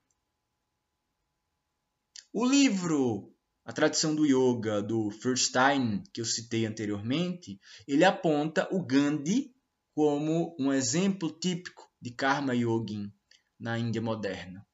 O 2.32 2.46
livro 2.46 3.35
A 3.66 3.72
Tradição 3.72 4.14
do 4.14 4.24
Yoga, 4.24 4.80
do 4.80 5.10
Furstein, 5.10 6.04
que 6.12 6.20
eu 6.20 6.24
citei 6.24 6.64
anteriormente, 6.66 7.60
ele 7.84 8.04
aponta 8.04 8.68
o 8.72 8.80
Gandhi 8.80 9.52
como 9.92 10.54
um 10.56 10.72
exemplo 10.72 11.32
típico 11.32 11.90
de 12.00 12.12
Karma 12.12 12.54
Yogin 12.54 13.12
na 13.58 13.76
Índia 13.76 14.00
moderna. 14.00 14.64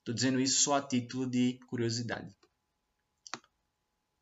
Estou 0.00 0.12
dizendo 0.12 0.40
isso 0.40 0.62
só 0.62 0.74
a 0.74 0.82
título 0.82 1.30
de 1.30 1.60
curiosidade. 1.68 2.34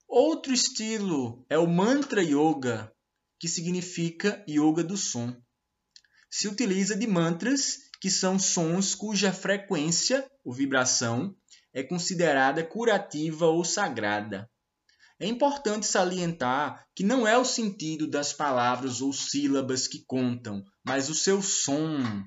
Outro 0.06 0.52
estilo 0.52 1.46
é 1.48 1.56
o 1.56 1.66
Mantra 1.66 2.22
Yoga, 2.22 2.94
que 3.40 3.48
significa 3.48 4.44
yoga 4.46 4.84
do 4.84 4.98
som. 4.98 5.34
Se 6.28 6.48
utiliza 6.48 6.94
de 6.94 7.06
mantras, 7.06 7.78
que 7.98 8.10
são 8.10 8.38
sons 8.38 8.94
cuja 8.94 9.32
frequência 9.32 10.30
ou 10.44 10.52
vibração 10.52 11.34
é 11.78 11.82
considerada 11.84 12.64
curativa 12.64 13.46
ou 13.46 13.64
sagrada. 13.64 14.50
É 15.20 15.26
importante 15.26 15.86
salientar 15.86 16.84
que 16.94 17.04
não 17.04 17.26
é 17.26 17.38
o 17.38 17.44
sentido 17.44 18.08
das 18.08 18.32
palavras 18.32 19.00
ou 19.00 19.12
sílabas 19.12 19.86
que 19.86 20.04
contam, 20.04 20.64
mas 20.84 21.08
o 21.08 21.14
seu 21.14 21.40
som, 21.40 22.24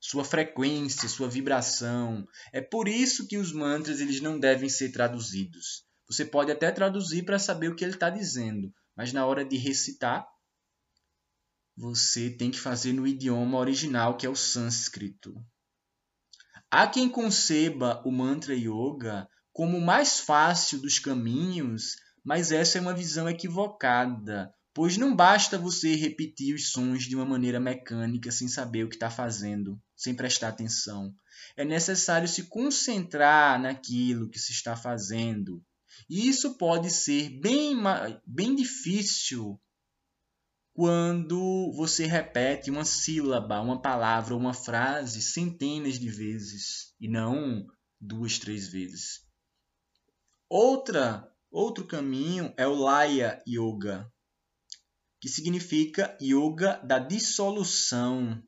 sua 0.00 0.24
frequência, 0.24 1.08
sua 1.08 1.28
vibração. 1.28 2.24
É 2.52 2.60
por 2.60 2.86
isso 2.86 3.26
que 3.26 3.36
os 3.36 3.52
mantras 3.52 4.00
eles 4.00 4.20
não 4.20 4.38
devem 4.38 4.68
ser 4.68 4.92
traduzidos. 4.92 5.84
Você 6.08 6.24
pode 6.24 6.52
até 6.52 6.70
traduzir 6.70 7.24
para 7.24 7.40
saber 7.40 7.72
o 7.72 7.74
que 7.74 7.84
ele 7.84 7.94
está 7.94 8.08
dizendo, 8.08 8.72
mas 8.96 9.12
na 9.12 9.26
hora 9.26 9.44
de 9.44 9.56
recitar, 9.56 10.26
você 11.76 12.30
tem 12.30 12.52
que 12.52 12.60
fazer 12.60 12.92
no 12.92 13.06
idioma 13.06 13.58
original, 13.58 14.16
que 14.16 14.26
é 14.26 14.30
o 14.30 14.36
sânscrito. 14.36 15.34
Há 16.72 16.86
quem 16.86 17.08
conceba 17.08 18.00
o 18.04 18.12
mantra 18.12 18.54
yoga 18.54 19.28
como 19.52 19.76
o 19.76 19.84
mais 19.84 20.20
fácil 20.20 20.80
dos 20.80 21.00
caminhos, 21.00 21.96
mas 22.24 22.52
essa 22.52 22.78
é 22.78 22.80
uma 22.80 22.94
visão 22.94 23.28
equivocada, 23.28 24.54
pois 24.72 24.96
não 24.96 25.16
basta 25.16 25.58
você 25.58 25.96
repetir 25.96 26.54
os 26.54 26.70
sons 26.70 27.02
de 27.02 27.16
uma 27.16 27.24
maneira 27.24 27.58
mecânica 27.58 28.30
sem 28.30 28.46
saber 28.46 28.84
o 28.84 28.88
que 28.88 28.94
está 28.94 29.10
fazendo, 29.10 29.80
sem 29.96 30.14
prestar 30.14 30.48
atenção. 30.48 31.12
É 31.56 31.64
necessário 31.64 32.28
se 32.28 32.44
concentrar 32.44 33.60
naquilo 33.60 34.30
que 34.30 34.38
se 34.38 34.52
está 34.52 34.76
fazendo. 34.76 35.60
E 36.08 36.28
isso 36.28 36.56
pode 36.56 36.88
ser 36.88 37.30
bem, 37.40 37.76
bem 38.24 38.54
difícil 38.54 39.60
quando 40.80 41.70
você 41.76 42.06
repete 42.06 42.70
uma 42.70 42.86
sílaba, 42.86 43.60
uma 43.60 43.82
palavra 43.82 44.34
uma 44.34 44.54
frase 44.54 45.20
centenas 45.20 45.98
de 45.98 46.08
vezes 46.08 46.94
e 46.98 47.06
não 47.06 47.66
duas, 48.00 48.38
três 48.38 48.66
vezes. 48.68 49.20
Outra, 50.48 51.30
outro 51.50 51.86
caminho 51.86 52.54
é 52.56 52.66
o 52.66 52.72
Laya 52.72 53.42
Yoga, 53.46 54.10
que 55.20 55.28
significa 55.28 56.16
yoga 56.18 56.80
da 56.82 56.98
dissolução, 56.98 58.42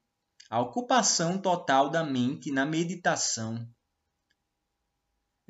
a 0.48 0.58
ocupação 0.58 1.36
total 1.36 1.90
da 1.90 2.02
mente 2.02 2.50
na 2.50 2.64
meditação. 2.64 3.62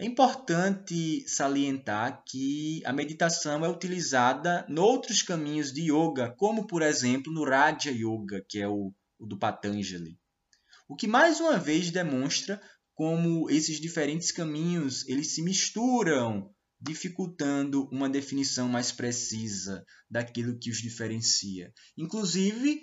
É 0.03 0.05
importante 0.05 1.23
salientar 1.29 2.25
que 2.27 2.83
a 2.85 2.93
meditação 2.93 3.65
é 3.65 3.69
utilizada 3.69 4.67
em 4.69 4.77
outros 4.77 5.23
caminhos 5.23 5.73
de 5.73 5.93
yoga, 5.93 6.35
como 6.37 6.67
por 6.67 6.83
exemplo 6.83 7.33
no 7.33 7.45
Raja 7.45 7.93
Yoga, 7.93 8.45
que 8.49 8.59
é 8.59 8.67
o, 8.67 8.93
o 9.17 9.27
do 9.29 9.39
Patanjali. 9.39 10.19
O 10.89 10.97
que 10.97 11.07
mais 11.07 11.39
uma 11.39 11.57
vez 11.57 11.93
demonstra 11.93 12.61
como 12.93 13.49
esses 13.49 13.81
diferentes 13.81 14.33
caminhos 14.33 15.07
eles 15.07 15.37
se 15.37 15.41
misturam, 15.41 16.53
dificultando 16.81 17.89
uma 17.93 18.09
definição 18.09 18.69
mais 18.69 18.91
precisa 18.91 19.85
daquilo 20.11 20.59
que 20.59 20.69
os 20.69 20.79
diferencia. 20.79 21.73
Inclusive, 21.97 22.83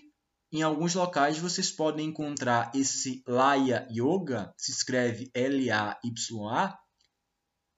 em 0.54 0.62
alguns 0.62 0.96
locais 0.96 1.38
vocês 1.38 1.70
podem 1.70 2.08
encontrar 2.08 2.72
esse 2.74 3.22
Laya 3.28 3.86
Yoga, 3.92 4.54
se 4.58 4.72
escreve 4.72 5.30
L-A-Y-A, 5.34 6.80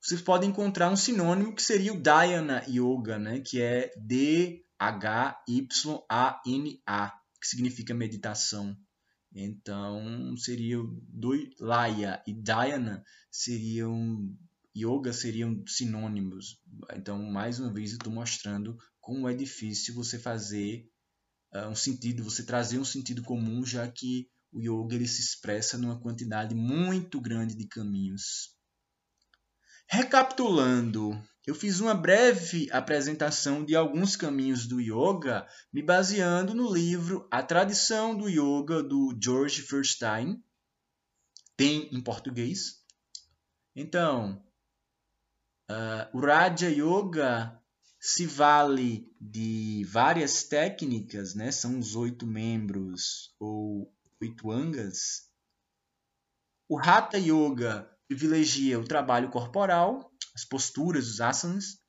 vocês 0.02 0.22
podem 0.22 0.50
encontrar 0.50 0.90
um 0.90 0.96
sinônimo 0.96 1.54
que 1.54 1.62
seria 1.62 1.94
o 1.94 2.02
Dhyana 2.02 2.64
Yoga, 2.68 3.20
né? 3.20 3.40
que 3.40 3.62
é 3.62 3.94
D-H-Y-A-N-A, 3.98 4.64
que 7.40 7.48
significa 7.48 7.94
meditação. 7.94 8.76
Então, 9.34 10.36
seria 10.38 10.78
do 11.08 11.32
Laya 11.60 12.22
e 12.26 12.34
Dhyana 12.34 13.06
seriam 13.30 14.36
yoga 14.76 15.14
seriam 15.14 15.64
sinônimos. 15.68 16.60
Então, 16.96 17.22
mais 17.22 17.60
uma 17.60 17.72
vez, 17.72 17.92
estou 17.92 18.12
mostrando 18.12 18.78
como 19.00 19.30
é 19.30 19.34
difícil 19.34 19.94
você 19.94 20.18
fazer 20.18 20.90
uh, 21.54 21.68
um 21.68 21.76
sentido, 21.76 22.24
você 22.24 22.44
trazer 22.44 22.80
um 22.80 22.86
sentido 22.86 23.22
comum, 23.22 23.66
já 23.66 23.88
que 23.90 24.30
o 24.52 24.60
yoga 24.60 24.96
ele 24.96 25.08
se 25.08 25.22
expressa 25.22 25.78
numa 25.78 26.00
quantidade 26.00 26.56
muito 26.56 27.22
grande 27.22 27.56
de 27.56 27.68
caminhos. 27.68 28.60
Recapitulando, 29.94 31.22
eu 31.46 31.54
fiz 31.54 31.82
uma 31.82 31.94
breve 31.94 32.72
apresentação 32.72 33.66
de 33.66 33.76
alguns 33.76 34.16
caminhos 34.16 34.66
do 34.66 34.80
yoga, 34.80 35.46
me 35.72 35.84
baseando 35.84 36.54
no 36.54 36.74
livro 36.74 37.28
A 37.30 37.44
Tradição 37.44 38.16
do 38.16 38.30
Yoga 38.30 38.82
do 38.82 39.14
George 39.22 39.62
Furstein. 39.62 40.42
Tem 41.58 41.94
em 41.94 42.02
português. 42.02 42.86
Então, 43.76 44.42
uh, 45.70 46.18
o 46.18 46.22
Raja 46.22 46.70
Yoga 46.70 47.62
se 48.00 48.26
vale 48.26 49.14
de 49.20 49.86
várias 49.90 50.46
técnicas, 50.46 51.36
né? 51.36 51.52
são 51.52 51.78
os 51.78 51.98
oito 51.98 52.26
membros 52.26 53.36
ou 53.38 53.94
oito 54.22 54.50
angas. 54.50 55.30
O 56.70 56.80
Hatha 56.80 57.18
Yoga 57.18 57.91
privilegia 58.12 58.78
o 58.78 58.84
trabalho 58.84 59.30
corporal, 59.30 60.12
as 60.36 60.44
posturas, 60.44 61.08
os 61.08 61.22
asanas. 61.22 61.80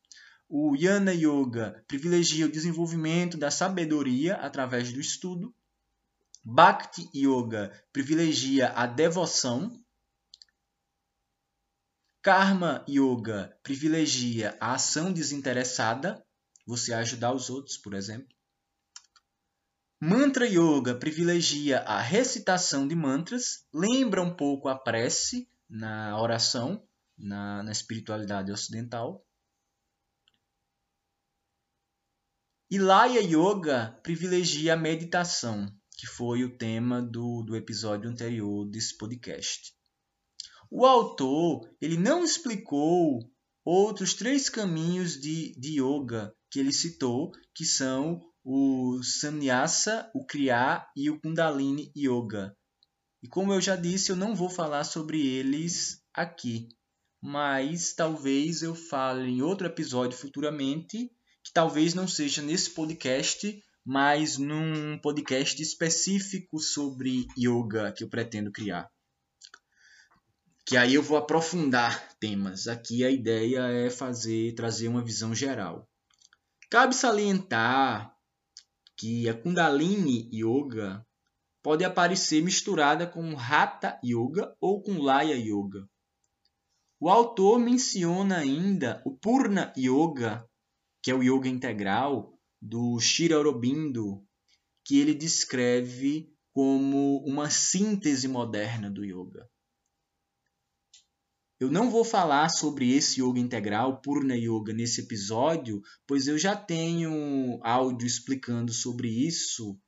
O 0.48 0.76
Yana 0.76 1.12
Yoga 1.12 1.84
privilegia 1.88 2.46
o 2.46 2.52
desenvolvimento 2.52 3.36
da 3.36 3.50
sabedoria 3.50 4.36
através 4.36 4.92
do 4.92 5.00
estudo. 5.00 5.52
Bhakti 6.44 7.10
Yoga 7.12 7.72
privilegia 7.92 8.68
a 8.68 8.86
devoção. 8.86 9.76
Karma 12.22 12.84
Yoga 12.88 13.58
privilegia 13.64 14.56
a 14.60 14.74
ação 14.74 15.12
desinteressada, 15.12 16.24
você 16.64 16.92
ajudar 16.92 17.32
os 17.32 17.50
outros, 17.50 17.76
por 17.76 17.94
exemplo. 17.94 18.28
Mantra 20.00 20.46
Yoga 20.46 20.94
privilegia 20.94 21.80
a 21.80 22.00
recitação 22.00 22.86
de 22.86 22.94
mantras, 22.94 23.66
lembra 23.74 24.22
um 24.22 24.32
pouco 24.36 24.68
a 24.68 24.78
prece 24.78 25.50
na 25.72 26.20
oração, 26.20 26.86
na, 27.16 27.62
na 27.62 27.72
espiritualidade 27.72 28.52
ocidental. 28.52 29.26
Ilaya 32.70 33.20
Yoga 33.20 33.98
privilegia 34.02 34.74
a 34.74 34.76
meditação, 34.76 35.66
que 35.96 36.06
foi 36.06 36.44
o 36.44 36.56
tema 36.58 37.00
do, 37.00 37.42
do 37.42 37.56
episódio 37.56 38.10
anterior 38.10 38.68
desse 38.68 38.96
podcast. 38.98 39.74
O 40.70 40.84
autor 40.84 41.68
ele 41.80 41.96
não 41.96 42.22
explicou 42.22 43.20
outros 43.64 44.12
três 44.14 44.50
caminhos 44.50 45.18
de, 45.18 45.58
de 45.58 45.80
yoga 45.80 46.34
que 46.50 46.58
ele 46.58 46.72
citou, 46.72 47.30
que 47.54 47.64
são 47.64 48.20
o 48.44 49.02
Samnyasa, 49.02 50.10
o 50.14 50.26
Kriya 50.26 50.86
e 50.96 51.08
o 51.08 51.20
Kundalini 51.20 51.92
Yoga. 51.96 52.56
E 53.22 53.28
como 53.28 53.52
eu 53.52 53.60
já 53.60 53.76
disse, 53.76 54.10
eu 54.10 54.16
não 54.16 54.34
vou 54.34 54.50
falar 54.50 54.84
sobre 54.84 55.24
eles 55.24 56.02
aqui, 56.12 56.68
mas 57.20 57.94
talvez 57.94 58.62
eu 58.62 58.74
fale 58.74 59.30
em 59.30 59.42
outro 59.42 59.66
episódio 59.66 60.18
futuramente, 60.18 61.10
que 61.44 61.52
talvez 61.52 61.94
não 61.94 62.08
seja 62.08 62.42
nesse 62.42 62.70
podcast, 62.70 63.62
mas 63.84 64.38
num 64.38 64.98
podcast 64.98 65.60
específico 65.62 66.58
sobre 66.58 67.26
yoga 67.38 67.92
que 67.92 68.02
eu 68.02 68.08
pretendo 68.08 68.50
criar 68.50 68.90
que 70.64 70.76
aí 70.76 70.94
eu 70.94 71.02
vou 71.02 71.16
aprofundar 71.16 72.16
temas. 72.18 72.68
Aqui 72.68 73.04
a 73.04 73.10
ideia 73.10 73.60
é 73.68 73.90
fazer, 73.90 74.54
trazer 74.54 74.88
uma 74.88 75.04
visão 75.04 75.34
geral. 75.34 75.88
Cabe 76.70 76.94
salientar 76.94 78.14
que 78.96 79.28
a 79.28 79.34
Kundalini 79.34 80.30
Yoga 80.32 81.04
pode 81.62 81.84
aparecer 81.84 82.42
misturada 82.42 83.06
com 83.06 83.38
Hatha 83.38 83.98
Yoga 84.04 84.54
ou 84.60 84.82
com 84.82 84.98
Laya 84.98 85.36
Yoga. 85.36 85.88
O 87.00 87.08
autor 87.08 87.58
menciona 87.58 88.38
ainda 88.38 89.02
o 89.04 89.16
Purna 89.16 89.72
Yoga, 89.76 90.48
que 91.02 91.10
é 91.10 91.14
o 91.14 91.22
yoga 91.22 91.48
integral 91.48 92.38
do 92.60 92.98
Shri 93.00 93.32
Aurobindo, 93.32 94.24
que 94.84 94.98
ele 95.00 95.14
descreve 95.14 96.32
como 96.52 97.24
uma 97.26 97.50
síntese 97.50 98.28
moderna 98.28 98.90
do 98.90 99.04
yoga. 99.04 99.48
Eu 101.58 101.70
não 101.70 101.90
vou 101.90 102.04
falar 102.04 102.48
sobre 102.48 102.92
esse 102.92 103.20
yoga 103.22 103.38
integral, 103.38 104.00
Purna 104.00 104.36
Yoga, 104.36 104.72
nesse 104.72 105.00
episódio, 105.00 105.80
pois 106.06 106.26
eu 106.26 106.36
já 106.36 106.56
tenho 106.56 107.58
áudio 107.62 108.06
explicando 108.06 108.72
sobre 108.72 109.08
isso 109.08 109.78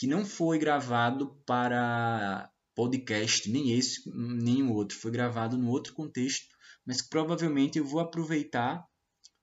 que 0.00 0.06
não 0.06 0.24
foi 0.24 0.58
gravado 0.58 1.38
para 1.44 2.50
podcast, 2.74 3.50
nem 3.50 3.76
esse, 3.76 4.00
nem 4.10 4.62
o 4.62 4.72
outro. 4.72 4.98
Foi 4.98 5.10
gravado 5.10 5.58
no 5.58 5.68
outro 5.68 5.92
contexto, 5.92 6.56
mas 6.86 7.02
provavelmente 7.02 7.78
eu 7.78 7.84
vou 7.84 8.00
aproveitar 8.00 8.82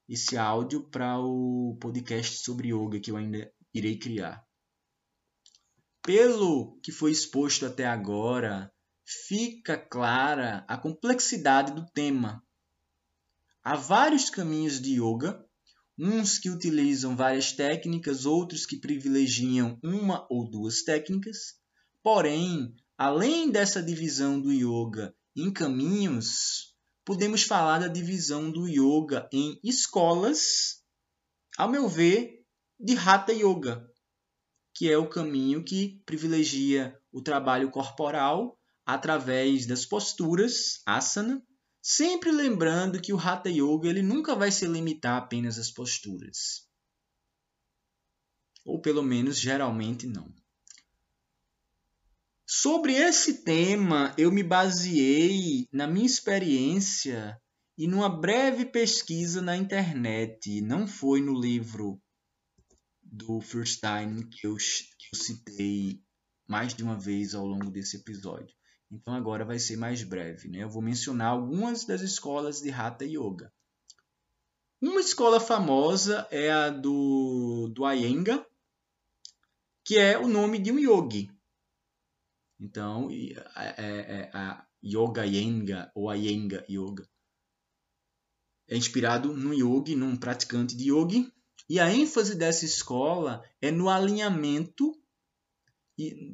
esse 0.10 0.36
áudio 0.36 0.90
para 0.90 1.20
o 1.20 1.78
podcast 1.80 2.40
sobre 2.40 2.70
yoga 2.70 3.00
que 3.00 3.12
eu 3.12 3.18
ainda 3.18 3.54
irei 3.72 4.00
criar. 4.00 4.44
Pelo 6.02 6.80
que 6.82 6.92
foi 6.92 7.12
exposto 7.12 7.68
até 7.68 7.86
agora, 7.86 8.74
fica 9.28 9.78
clara 9.78 10.66
a 10.68 10.76
complexidade 10.76 11.72
do 11.72 11.86
tema. 11.92 12.44
Há 13.64 13.76
vários 13.76 14.32
caminhos 14.32 14.82
de 14.82 15.00
yoga, 15.00 15.47
uns 15.98 16.38
que 16.38 16.50
utilizam 16.50 17.16
várias 17.16 17.52
técnicas, 17.52 18.26
outros 18.26 18.66
que 18.66 18.80
privilegiam 18.80 19.80
uma 19.84 20.28
ou 20.30 20.50
duas 20.50 20.84
técnicas. 20.84 21.56
Porém, 22.04 22.74
além 22.98 23.50
dessa 23.50 23.82
divisão 23.82 24.40
do 24.40 24.52
yoga 24.52 25.16
em 25.36 25.52
caminhos, 25.52 26.76
podemos 27.04 27.44
falar 27.44 27.80
da 27.80 27.88
divisão 27.88 28.52
do 28.52 28.68
yoga 28.68 29.28
em 29.32 29.60
escolas, 29.64 30.84
ao 31.58 31.70
meu 31.70 31.88
ver, 31.88 32.46
de 32.80 32.96
Hatha 32.96 33.34
Yoga, 33.34 33.90
que 34.74 34.92
é 34.92 34.98
o 34.98 35.10
caminho 35.10 35.64
que 35.64 36.00
privilegia 36.06 36.96
o 37.12 37.22
trabalho 37.22 37.72
corporal 37.72 38.60
através 38.86 39.66
das 39.66 39.86
posturas, 39.86 40.82
asana, 40.86 41.42
sempre 41.90 42.34
lembrando 42.34 43.02
que 43.02 43.14
o 43.14 43.18
Hatha 43.18 43.50
Yoga 43.50 43.88
ele 43.88 44.02
nunca 44.02 44.36
vai 44.36 44.52
se 44.52 44.68
limitar 44.68 45.18
apenas 45.18 45.58
às 45.58 45.72
posturas. 45.72 46.68
Ou 48.66 48.82
pelo 48.82 49.02
menos 49.02 49.40
geralmente 49.40 50.06
não. 50.06 50.30
Sobre 52.46 52.94
esse 52.94 53.42
tema, 53.42 54.14
eu 54.18 54.30
me 54.34 54.44
baseei 54.44 55.66
na 55.72 55.88
minha 55.88 56.06
experiência 56.06 57.40
e 57.78 57.88
numa 57.88 58.10
breve 58.10 58.66
pesquisa 58.66 59.42
na 59.42 59.56
internet. 59.56 60.60
Não 60.60 60.86
foi 60.86 61.22
no 61.22 61.40
livro 61.40 62.02
do 63.02 63.40
Furstein 63.40 64.28
que 64.30 64.46
eu, 64.46 64.58
que 64.58 65.16
eu 65.16 65.18
citei 65.18 66.02
mais 66.48 66.74
de 66.74 66.84
uma 66.84 66.98
vez 66.98 67.36
ao 67.36 67.46
longo 67.46 67.70
desse 67.70 67.98
episódio. 67.98 68.56
Então 68.90 69.14
agora 69.14 69.44
vai 69.44 69.60
ser 69.60 69.76
mais 69.76 70.02
breve. 70.04 70.48
Né? 70.48 70.64
Eu 70.64 70.70
vou 70.70 70.82
mencionar 70.82 71.32
algumas 71.32 71.86
das 71.86 72.02
escolas 72.02 72.62
de 72.62 72.72
Hatha 72.72 73.06
Yoga. 73.06 73.52
Uma 74.82 75.02
escola 75.02 75.40
famosa 75.40 76.28
é 76.32 76.52
a 76.52 76.70
do, 76.70 77.68
do 77.74 77.92
Iyengar, 77.92 78.46
que 79.84 79.98
é 79.98 80.18
o 80.18 80.28
nome 80.28 80.60
de 80.60 80.72
um 80.72 80.80
yogi. 80.80 81.32
Então, 82.60 83.10
é, 83.12 83.50
é, 83.56 84.32
a 84.34 84.66
Yoga 84.84 85.26
Iyengar 85.26 85.92
ou 85.96 86.14
Iyengar 86.14 86.64
Yoga. 86.70 87.08
É 88.68 88.78
inspirado 88.78 89.34
num 89.34 89.54
yogi, 89.54 89.96
num 89.96 90.16
praticante 90.16 90.76
de 90.76 90.92
yogi. 90.92 91.32
E 91.70 91.80
a 91.80 91.92
ênfase 91.92 92.36
dessa 92.36 92.64
escola 92.64 93.44
é 93.62 93.72
no 93.72 93.90
alinhamento 93.90 94.94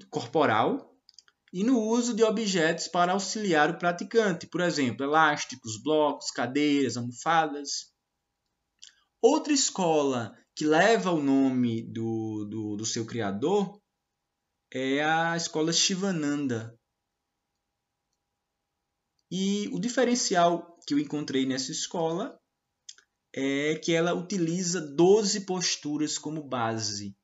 corporal 0.10 0.94
e 1.54 1.64
no 1.64 1.80
uso 1.80 2.16
de 2.16 2.24
objetos 2.24 2.88
para 2.88 3.12
auxiliar 3.12 3.70
o 3.70 3.78
praticante, 3.78 4.48
por 4.48 4.62
exemplo, 4.62 5.06
elásticos, 5.06 5.82
blocos, 5.82 6.32
cadeiras, 6.32 6.98
almofadas. 6.98 7.94
Outra 9.22 9.54
escola 9.54 10.36
que 10.56 10.66
leva 10.66 11.12
o 11.12 11.22
nome 11.22 11.84
do, 11.84 12.46
do, 12.50 12.76
do 12.78 12.86
seu 12.86 13.06
criador 13.06 13.80
é 14.74 15.04
a 15.04 15.38
escola 15.38 15.72
Shivananda. 15.72 16.76
E 19.32 19.68
o 19.70 19.80
diferencial 19.80 20.78
que 20.88 20.94
eu 20.94 21.00
encontrei 21.00 21.46
nessa 21.46 21.72
escola 21.72 22.40
é 23.34 23.76
que 23.76 23.94
ela 23.94 24.14
utiliza 24.14 24.82
12 24.82 25.46
posturas 25.46 26.18
como 26.18 26.48
base. 26.48 27.16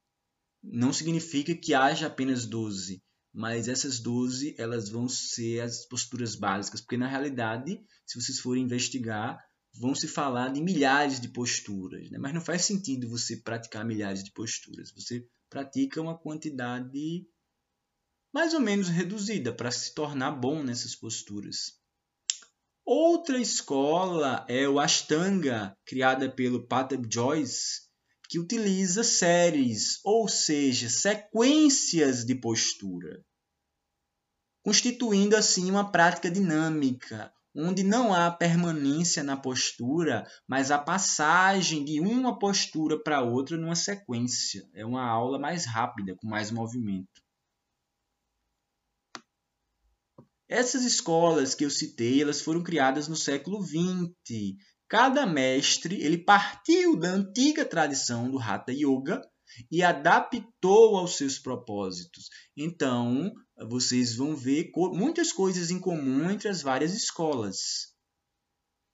Não 0.61 0.91
significa 0.91 1.55
que 1.55 1.73
haja 1.73 2.07
apenas 2.07 2.45
12 2.45 3.01
mas 3.33 3.67
essas 3.67 3.99
12 3.99 4.55
elas 4.57 4.89
vão 4.89 5.07
ser 5.07 5.61
as 5.61 5.85
posturas 5.85 6.35
básicas, 6.35 6.81
porque 6.81 6.97
na 6.97 7.07
realidade, 7.07 7.79
se 8.05 8.19
vocês 8.19 8.39
forem 8.39 8.63
investigar, 8.63 9.39
vão 9.73 9.93
se 9.93 10.07
falar 10.07 10.51
de 10.51 10.61
milhares 10.61 11.19
de 11.19 11.29
posturas, 11.29 12.09
né? 12.09 12.17
mas 12.17 12.33
não 12.33 12.41
faz 12.41 12.65
sentido 12.65 13.07
você 13.07 13.37
praticar 13.37 13.85
milhares 13.85 14.23
de 14.23 14.31
posturas. 14.31 14.91
Você 14.91 15.27
pratica 15.49 16.01
uma 16.01 16.17
quantidade 16.17 17.25
mais 18.33 18.53
ou 18.53 18.59
menos 18.59 18.89
reduzida 18.89 19.53
para 19.53 19.71
se 19.71 19.93
tornar 19.93 20.31
bom 20.31 20.63
nessas 20.63 20.95
posturas. 20.95 21.79
Outra 22.85 23.39
escola 23.39 24.45
é 24.49 24.67
o 24.67 24.79
Ashtanga, 24.79 25.77
criada 25.85 26.29
pelo 26.29 26.67
Patrick 26.67 27.07
Joyce, 27.11 27.88
que 28.29 28.37
utiliza 28.37 29.03
séries, 29.03 29.99
ou 30.05 30.27
seja, 30.27 30.87
sequências 30.87 32.23
de 32.23 32.35
postura, 32.35 33.25
constituindo 34.63 35.35
assim 35.35 35.71
uma 35.71 35.91
prática 35.91 36.29
dinâmica, 36.29 37.33
onde 37.55 37.81
não 37.81 38.13
há 38.13 38.29
permanência 38.29 39.23
na 39.23 39.35
postura, 39.35 40.27
mas 40.47 40.69
a 40.69 40.77
passagem 40.77 41.83
de 41.83 41.99
uma 41.99 42.37
postura 42.37 43.01
para 43.01 43.23
outra 43.23 43.57
numa 43.57 43.75
sequência. 43.75 44.69
É 44.75 44.85
uma 44.85 45.03
aula 45.03 45.39
mais 45.39 45.65
rápida, 45.65 46.15
com 46.15 46.27
mais 46.27 46.51
movimento. 46.51 47.23
Essas 50.47 50.83
escolas 50.83 51.55
que 51.55 51.65
eu 51.65 51.69
citei, 51.71 52.21
elas 52.21 52.41
foram 52.41 52.61
criadas 52.61 53.07
no 53.07 53.15
século 53.15 53.59
XX 53.63 54.13
Cada 54.89 55.23
mestre 55.27 56.01
ele 56.01 56.17
partiu 56.17 56.95
da 56.97 57.09
antiga 57.09 57.63
tradição 57.63 58.27
do 58.29 58.39
Hatha 58.39 58.71
Yoga 58.71 59.21
e 59.71 59.83
adaptou 59.83 60.97
aos 60.97 61.15
seus 61.15 61.37
propósitos. 61.37 62.27
Então, 62.57 63.31
vocês 63.67 64.15
vão 64.15 64.35
ver 64.35 64.71
muitas 64.75 65.31
coisas 65.31 65.69
em 65.69 65.79
comum 65.79 66.31
entre 66.31 66.49
as 66.49 66.63
várias 66.63 66.95
escolas. 66.95 67.93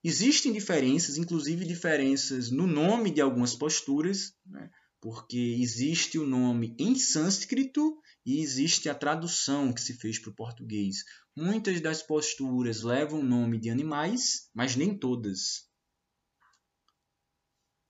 Existem 0.03 0.51
diferenças, 0.51 1.17
inclusive 1.17 1.63
diferenças 1.63 2.51
no 2.51 2.67
nome 2.67 3.09
de 3.09 3.21
algumas 3.21 3.55
posturas, 3.55 4.33
né? 4.45 4.69
porque 4.99 5.57
existe 5.61 6.19
o 6.19 6.27
nome 6.27 6.75
em 6.77 6.95
sânscrito 6.95 7.97
e 8.25 8.41
existe 8.41 8.89
a 8.89 8.95
tradução 8.95 9.71
que 9.71 9.81
se 9.81 9.93
fez 9.93 10.19
para 10.19 10.31
o 10.31 10.35
português. 10.35 10.97
Muitas 11.33 11.79
das 11.79 12.03
posturas 12.03 12.81
levam 12.81 13.21
o 13.21 13.25
nome 13.25 13.57
de 13.59 13.69
animais, 13.69 14.49
mas 14.53 14.75
nem 14.75 14.97
todas. 14.97 15.73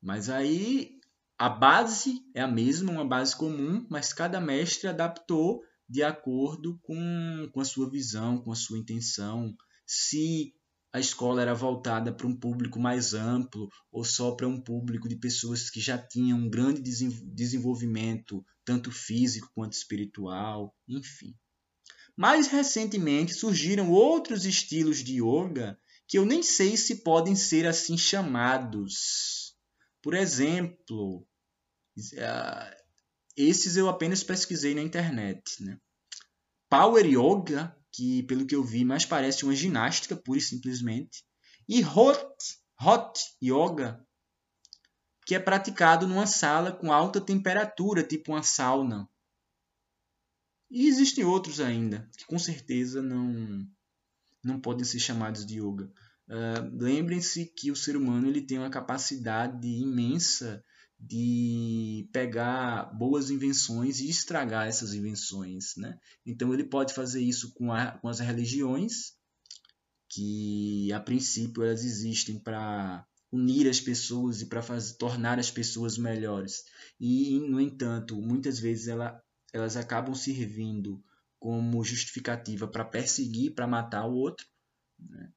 Mas 0.05 0.29
aí 0.29 0.99
a 1.35 1.49
base 1.49 2.21
é 2.35 2.39
a 2.39 2.47
mesma, 2.47 2.91
uma 2.91 3.03
base 3.03 3.35
comum, 3.35 3.87
mas 3.89 4.13
cada 4.13 4.39
mestre 4.39 4.87
adaptou 4.87 5.63
de 5.89 6.03
acordo 6.03 6.79
com, 6.83 7.49
com 7.51 7.59
a 7.59 7.65
sua 7.65 7.89
visão, 7.89 8.37
com 8.37 8.51
a 8.51 8.55
sua 8.55 8.77
intenção. 8.77 9.55
Se 9.83 10.53
a 10.93 10.99
escola 10.99 11.41
era 11.41 11.55
voltada 11.55 12.13
para 12.13 12.27
um 12.27 12.35
público 12.35 12.79
mais 12.79 13.15
amplo 13.15 13.67
ou 13.91 14.03
só 14.03 14.35
para 14.35 14.47
um 14.47 14.61
público 14.61 15.09
de 15.09 15.15
pessoas 15.15 15.71
que 15.71 15.81
já 15.81 15.97
tinham 15.97 16.37
um 16.37 16.49
grande 16.51 16.83
desenvolvimento, 16.83 18.45
tanto 18.63 18.91
físico 18.91 19.49
quanto 19.55 19.73
espiritual, 19.73 20.77
enfim. 20.87 21.33
Mais 22.15 22.45
recentemente 22.45 23.33
surgiram 23.33 23.89
outros 23.89 24.45
estilos 24.45 24.99
de 24.99 25.19
yoga 25.19 25.79
que 26.07 26.19
eu 26.19 26.27
nem 26.27 26.43
sei 26.43 26.77
se 26.77 26.97
podem 26.97 27.35
ser 27.35 27.65
assim 27.65 27.97
chamados. 27.97 29.44
Por 30.05 30.13
exemplo, 30.13 31.27
ah, 32.19 32.77
esses 33.35 33.75
eu 33.75 33.89
apenas 33.89 34.23
pesquisei 34.23 34.75
na 34.75 34.83
internet. 34.83 35.63
Né? 35.63 35.79
Power 36.69 37.03
Yoga, 37.03 37.75
que 37.91 38.21
pelo 38.21 38.45
que 38.45 38.53
eu 38.53 38.63
vi 38.63 38.85
mais 38.85 39.03
parece 39.03 39.43
uma 39.43 39.55
ginástica 39.55 40.15
pura 40.15 40.37
e 40.37 40.41
simplesmente. 40.43 41.25
E 41.67 41.83
Hot, 41.83 42.37
hot 42.79 43.19
Yoga, 43.43 43.99
que 45.25 45.33
é 45.33 45.39
praticado 45.39 46.05
numa 46.05 46.27
sala 46.27 46.71
com 46.71 46.93
alta 46.93 47.19
temperatura, 47.19 48.03
tipo 48.03 48.31
uma 48.31 48.43
sauna. 48.43 49.09
E 50.69 50.85
existem 50.85 51.23
outros 51.23 51.59
ainda, 51.59 52.07
que 52.15 52.27
com 52.27 52.37
certeza 52.37 53.01
não, 53.01 53.67
não 54.43 54.61
podem 54.61 54.85
ser 54.85 54.99
chamados 54.99 55.47
de 55.47 55.59
yoga. 55.59 55.91
Uh, 56.27 56.83
Lembrem-se 56.83 57.45
que 57.45 57.71
o 57.71 57.75
ser 57.75 57.95
humano 57.95 58.27
ele 58.27 58.41
tem 58.41 58.57
uma 58.57 58.69
capacidade 58.69 59.67
imensa 59.67 60.63
de 60.99 62.09
pegar 62.11 62.85
boas 62.97 63.29
invenções 63.29 63.99
e 63.99 64.09
estragar 64.09 64.67
essas 64.67 64.93
invenções. 64.93 65.75
Né? 65.77 65.97
Então 66.25 66.53
ele 66.53 66.63
pode 66.63 66.93
fazer 66.93 67.21
isso 67.21 67.53
com, 67.53 67.71
a, 67.71 67.91
com 67.99 68.07
as 68.07 68.19
religiões, 68.19 69.13
que 70.09 70.91
a 70.93 70.99
princípio 70.99 71.63
elas 71.63 71.83
existem 71.83 72.39
para 72.39 73.05
unir 73.31 73.67
as 73.69 73.81
pessoas 73.81 74.41
e 74.41 74.45
para 74.45 74.61
tornar 74.97 75.37
as 75.37 75.51
pessoas 75.51 75.97
melhores. 75.97 76.63
E, 76.99 77.39
no 77.39 77.59
entanto, 77.59 78.21
muitas 78.21 78.59
vezes 78.59 78.87
ela, 78.87 79.21
elas 79.53 79.75
acabam 79.75 80.15
servindo 80.15 81.03
como 81.37 81.83
justificativa 81.83 82.67
para 82.67 82.85
perseguir, 82.85 83.53
para 83.53 83.67
matar 83.67 84.05
o 84.05 84.15
outro. 84.15 84.45
Né? 84.97 85.29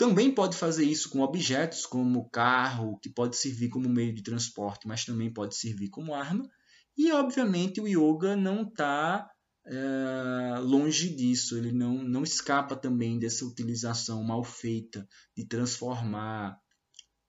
Também 0.00 0.34
pode 0.34 0.56
fazer 0.56 0.86
isso 0.86 1.10
com 1.10 1.20
objetos 1.20 1.84
como 1.84 2.30
carro, 2.30 2.98
que 3.02 3.10
pode 3.10 3.36
servir 3.36 3.68
como 3.68 3.86
meio 3.86 4.14
de 4.14 4.22
transporte, 4.22 4.88
mas 4.88 5.04
também 5.04 5.30
pode 5.30 5.54
servir 5.54 5.90
como 5.90 6.14
arma. 6.14 6.48
E, 6.96 7.12
obviamente, 7.12 7.82
o 7.82 7.86
yoga 7.86 8.34
não 8.34 8.62
está 8.62 9.30
é, 9.66 10.58
longe 10.60 11.14
disso, 11.14 11.54
ele 11.54 11.70
não, 11.70 12.02
não 12.02 12.22
escapa 12.22 12.74
também 12.74 13.18
dessa 13.18 13.44
utilização 13.44 14.24
mal 14.24 14.42
feita 14.42 15.06
de 15.36 15.44
transformar 15.46 16.58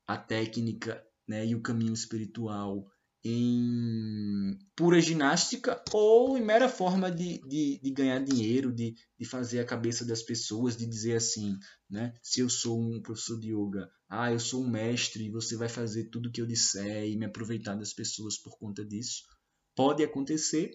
a 0.07 0.17
técnica 0.17 1.03
né, 1.27 1.45
e 1.45 1.53
o 1.53 1.61
caminho 1.61 1.93
espiritual 1.93 2.87
em 3.23 4.57
pura 4.75 4.99
ginástica 4.99 5.83
ou 5.93 6.37
em 6.37 6.43
mera 6.43 6.67
forma 6.67 7.11
de, 7.11 7.39
de, 7.47 7.79
de 7.81 7.91
ganhar 7.91 8.19
dinheiro, 8.19 8.73
de, 8.73 8.95
de 9.17 9.25
fazer 9.25 9.59
a 9.59 9.65
cabeça 9.65 10.03
das 10.03 10.23
pessoas, 10.23 10.75
de 10.75 10.87
dizer 10.87 11.15
assim, 11.15 11.57
né? 11.89 12.13
Se 12.23 12.39
eu 12.39 12.49
sou 12.49 12.79
um 12.81 13.01
professor 13.01 13.39
de 13.39 13.53
yoga, 13.53 13.91
ah, 14.09 14.31
eu 14.31 14.39
sou 14.39 14.63
um 14.63 14.69
mestre 14.69 15.25
e 15.25 15.29
você 15.29 15.55
vai 15.55 15.69
fazer 15.69 16.05
tudo 16.05 16.29
o 16.29 16.31
que 16.31 16.41
eu 16.41 16.47
disser 16.47 17.07
e 17.07 17.15
me 17.15 17.25
aproveitar 17.25 17.75
das 17.75 17.93
pessoas 17.93 18.37
por 18.37 18.57
conta 18.57 18.83
disso. 18.83 19.23
Pode 19.75 20.03
acontecer, 20.03 20.71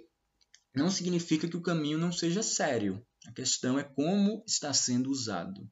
não 0.74 0.88
significa 0.88 1.48
que 1.48 1.56
o 1.56 1.62
caminho 1.62 1.98
não 1.98 2.12
seja 2.12 2.42
sério. 2.42 3.04
A 3.26 3.32
questão 3.32 3.76
é 3.76 3.82
como 3.82 4.44
está 4.46 4.72
sendo 4.72 5.10
usado. 5.10 5.68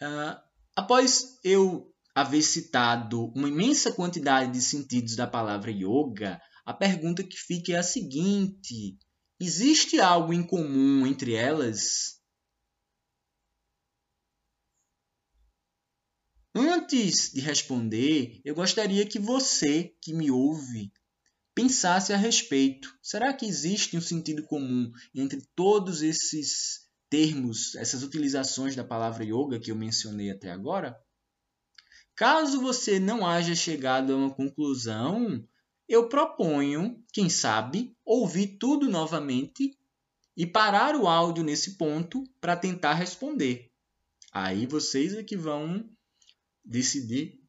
Uh, 0.00 0.40
após 0.74 1.38
eu 1.44 1.92
haver 2.14 2.42
citado 2.42 3.32
uma 3.34 3.48
imensa 3.48 3.92
quantidade 3.92 4.52
de 4.52 4.60
sentidos 4.60 5.16
da 5.16 5.26
palavra 5.26 5.70
yoga, 5.70 6.40
a 6.64 6.72
pergunta 6.72 7.24
que 7.24 7.36
fica 7.36 7.72
é 7.72 7.76
a 7.76 7.82
seguinte: 7.82 8.96
existe 9.40 10.00
algo 10.00 10.32
em 10.32 10.42
comum 10.42 11.06
entre 11.06 11.34
elas? 11.34 12.20
Antes 16.54 17.32
de 17.32 17.40
responder, 17.40 18.40
eu 18.44 18.54
gostaria 18.54 19.06
que 19.06 19.18
você 19.18 19.94
que 20.02 20.12
me 20.12 20.30
ouve 20.30 20.92
pensasse 21.54 22.12
a 22.12 22.16
respeito. 22.16 22.94
Será 23.02 23.32
que 23.32 23.46
existe 23.46 23.96
um 23.96 24.00
sentido 24.02 24.42
comum 24.42 24.90
entre 25.14 25.42
todos 25.54 26.02
esses 26.02 26.86
termos, 27.08 27.74
essas 27.74 28.02
utilizações 28.02 28.76
da 28.76 28.84
palavra 28.84 29.24
yoga 29.24 29.58
que 29.58 29.70
eu 29.70 29.76
mencionei 29.76 30.30
até 30.30 30.50
agora? 30.50 30.94
Caso 32.14 32.60
você 32.60 33.00
não 33.00 33.26
haja 33.26 33.54
chegado 33.54 34.12
a 34.12 34.16
uma 34.16 34.34
conclusão, 34.34 35.46
eu 35.88 36.08
proponho, 36.08 37.02
quem 37.12 37.28
sabe, 37.28 37.96
ouvir 38.04 38.58
tudo 38.58 38.88
novamente 38.88 39.76
e 40.36 40.46
parar 40.46 40.94
o 40.96 41.06
áudio 41.06 41.42
nesse 41.44 41.76
ponto 41.76 42.24
para 42.40 42.56
tentar 42.56 42.94
responder. 42.94 43.70
Aí 44.32 44.66
vocês 44.66 45.14
é 45.14 45.22
que 45.22 45.36
vão 45.36 45.88
decidir 46.64 47.42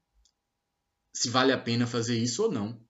se 1.13 1.29
vale 1.29 1.51
a 1.51 1.57
pena 1.57 1.85
fazer 1.85 2.17
isso 2.17 2.43
ou 2.43 2.51
não. 2.51 2.81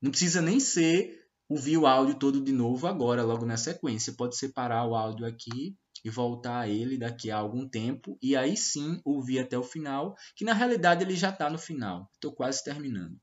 Não 0.00 0.10
precisa 0.10 0.42
nem 0.42 0.60
ser 0.60 1.25
ouvir 1.48 1.76
o 1.76 1.86
áudio 1.86 2.18
todo 2.18 2.40
de 2.40 2.52
novo 2.52 2.86
agora, 2.86 3.22
logo 3.22 3.44
na 3.44 3.56
sequência. 3.56 4.12
Pode 4.12 4.36
separar 4.36 4.86
o 4.86 4.94
áudio 4.94 5.26
aqui 5.26 5.76
e 6.04 6.10
voltar 6.10 6.60
a 6.60 6.68
ele 6.68 6.98
daqui 6.98 7.30
a 7.30 7.36
algum 7.38 7.68
tempo 7.68 8.18
e 8.22 8.36
aí 8.36 8.56
sim 8.56 9.00
ouvir 9.04 9.40
até 9.40 9.58
o 9.58 9.62
final, 9.62 10.14
que 10.34 10.44
na 10.44 10.52
realidade 10.52 11.02
ele 11.02 11.16
já 11.16 11.30
está 11.30 11.50
no 11.50 11.58
final. 11.58 12.08
Estou 12.14 12.32
quase 12.32 12.62
terminando. 12.62 13.18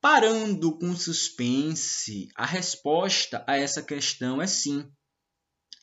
Parando 0.00 0.78
com 0.78 0.94
suspense, 0.94 2.28
a 2.36 2.46
resposta 2.46 3.44
a 3.48 3.56
essa 3.56 3.82
questão 3.82 4.40
é 4.40 4.46
sim. 4.46 4.88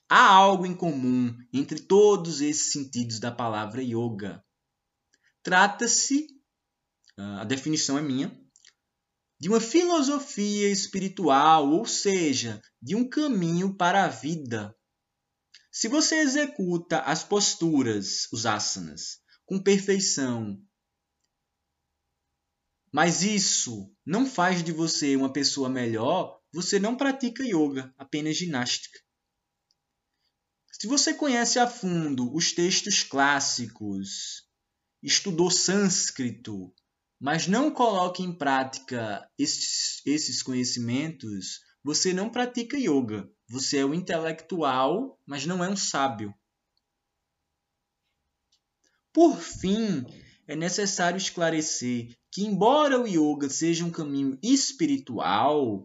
Há 0.08 0.28
algo 0.28 0.65
em 0.65 0.76
comum 0.76 1.36
entre 1.52 1.80
todos 1.80 2.39
esses 2.39 2.71
sentidos 2.71 3.19
da 3.19 3.32
palavra 3.32 3.82
yoga. 3.84 4.43
Trata-se, 5.43 6.28
a 7.17 7.43
definição 7.43 7.98
é 7.98 8.02
minha, 8.02 8.44
de 9.39 9.50
uma 9.50 9.60
filosofia 9.60 10.69
espiritual, 10.69 11.69
ou 11.69 11.86
seja, 11.86 12.62
de 12.82 12.95
um 12.95 13.08
caminho 13.08 13.76
para 13.76 14.06
a 14.06 14.08
vida. 14.08 14.76
Se 15.71 15.88
você 15.88 16.15
executa 16.15 17.00
as 17.02 17.24
posturas, 17.24 18.28
os 18.32 18.45
asanas, 18.45 19.19
com 19.45 19.62
perfeição, 19.62 20.58
mas 22.95 23.24
isso 23.24 23.93
não 24.06 24.26
faz 24.26 24.63
de 24.63 24.71
você 24.71 25.17
uma 25.17 25.32
pessoa 25.32 25.67
melhor, 25.67 26.39
você 26.54 26.80
não 26.80 26.95
pratica 26.95 27.43
yoga, 27.43 27.93
apenas 27.98 28.38
ginástica. 28.38 28.98
Se 30.71 30.88
você 30.88 31.13
conhece 31.13 31.60
a 31.60 31.67
fundo 31.67 32.34
os 32.34 32.54
textos 32.54 33.04
clássicos, 33.04 34.48
estudou 35.04 35.52
sânscrito, 35.52 36.74
mas 37.19 37.47
não 37.47 37.71
coloque 37.71 38.21
em 38.21 38.32
prática 38.32 39.28
esses, 39.38 40.01
esses 40.06 40.43
conhecimentos, 40.43 41.62
você 41.84 42.13
não 42.13 42.30
pratica 42.30 42.78
yoga. 42.78 43.30
Você 43.47 43.78
é 43.78 43.86
um 43.86 43.93
intelectual, 43.93 45.19
mas 45.25 45.45
não 45.45 45.63
é 45.63 45.69
um 45.69 45.78
sábio. 45.78 46.34
Por 49.13 49.38
fim, 49.38 50.04
é 50.47 50.56
necessário 50.56 51.17
esclarecer 51.17 52.15
que, 52.32 52.43
embora 52.43 52.99
o 52.99 53.08
yoga 53.08 53.49
seja 53.49 53.86
um 53.86 53.91
caminho 53.91 54.38
espiritual, 54.43 55.84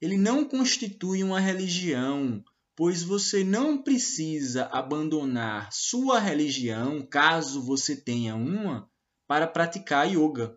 ele 0.00 0.16
não 0.16 0.44
constitui 0.44 1.22
uma 1.22 1.38
religião, 1.38 2.42
pois 2.74 3.02
você 3.02 3.44
não 3.44 3.82
precisa 3.82 4.64
abandonar 4.72 5.68
sua 5.72 6.18
religião, 6.18 7.06
caso 7.06 7.60
você 7.60 7.94
tenha 7.94 8.34
uma, 8.34 8.88
para 9.26 9.46
praticar 9.46 10.10
yoga. 10.10 10.56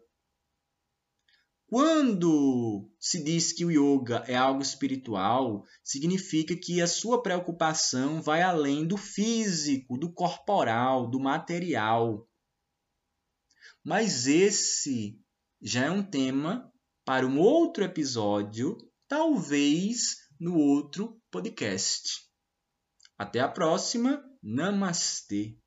Quando 1.75 2.87
se 2.99 3.23
diz 3.23 3.51
que 3.51 3.65
o 3.65 3.71
yoga 3.71 4.23
é 4.27 4.35
algo 4.35 4.61
espiritual, 4.61 5.65
significa 5.83 6.55
que 6.55 6.79
a 6.79 6.85
sua 6.85 7.23
preocupação 7.23 8.21
vai 8.21 8.43
além 8.43 8.85
do 8.85 8.95
físico, 8.95 9.97
do 9.97 10.13
corporal, 10.13 11.09
do 11.09 11.19
material. 11.19 12.29
Mas 13.83 14.27
esse 14.27 15.19
já 15.59 15.85
é 15.85 15.89
um 15.89 16.03
tema 16.03 16.71
para 17.03 17.25
um 17.25 17.39
outro 17.39 17.83
episódio, 17.83 18.77
talvez 19.07 20.17
no 20.39 20.55
outro 20.55 21.19
podcast. 21.31 22.21
Até 23.17 23.39
a 23.39 23.49
próxima. 23.49 24.23
Namastê. 24.43 25.57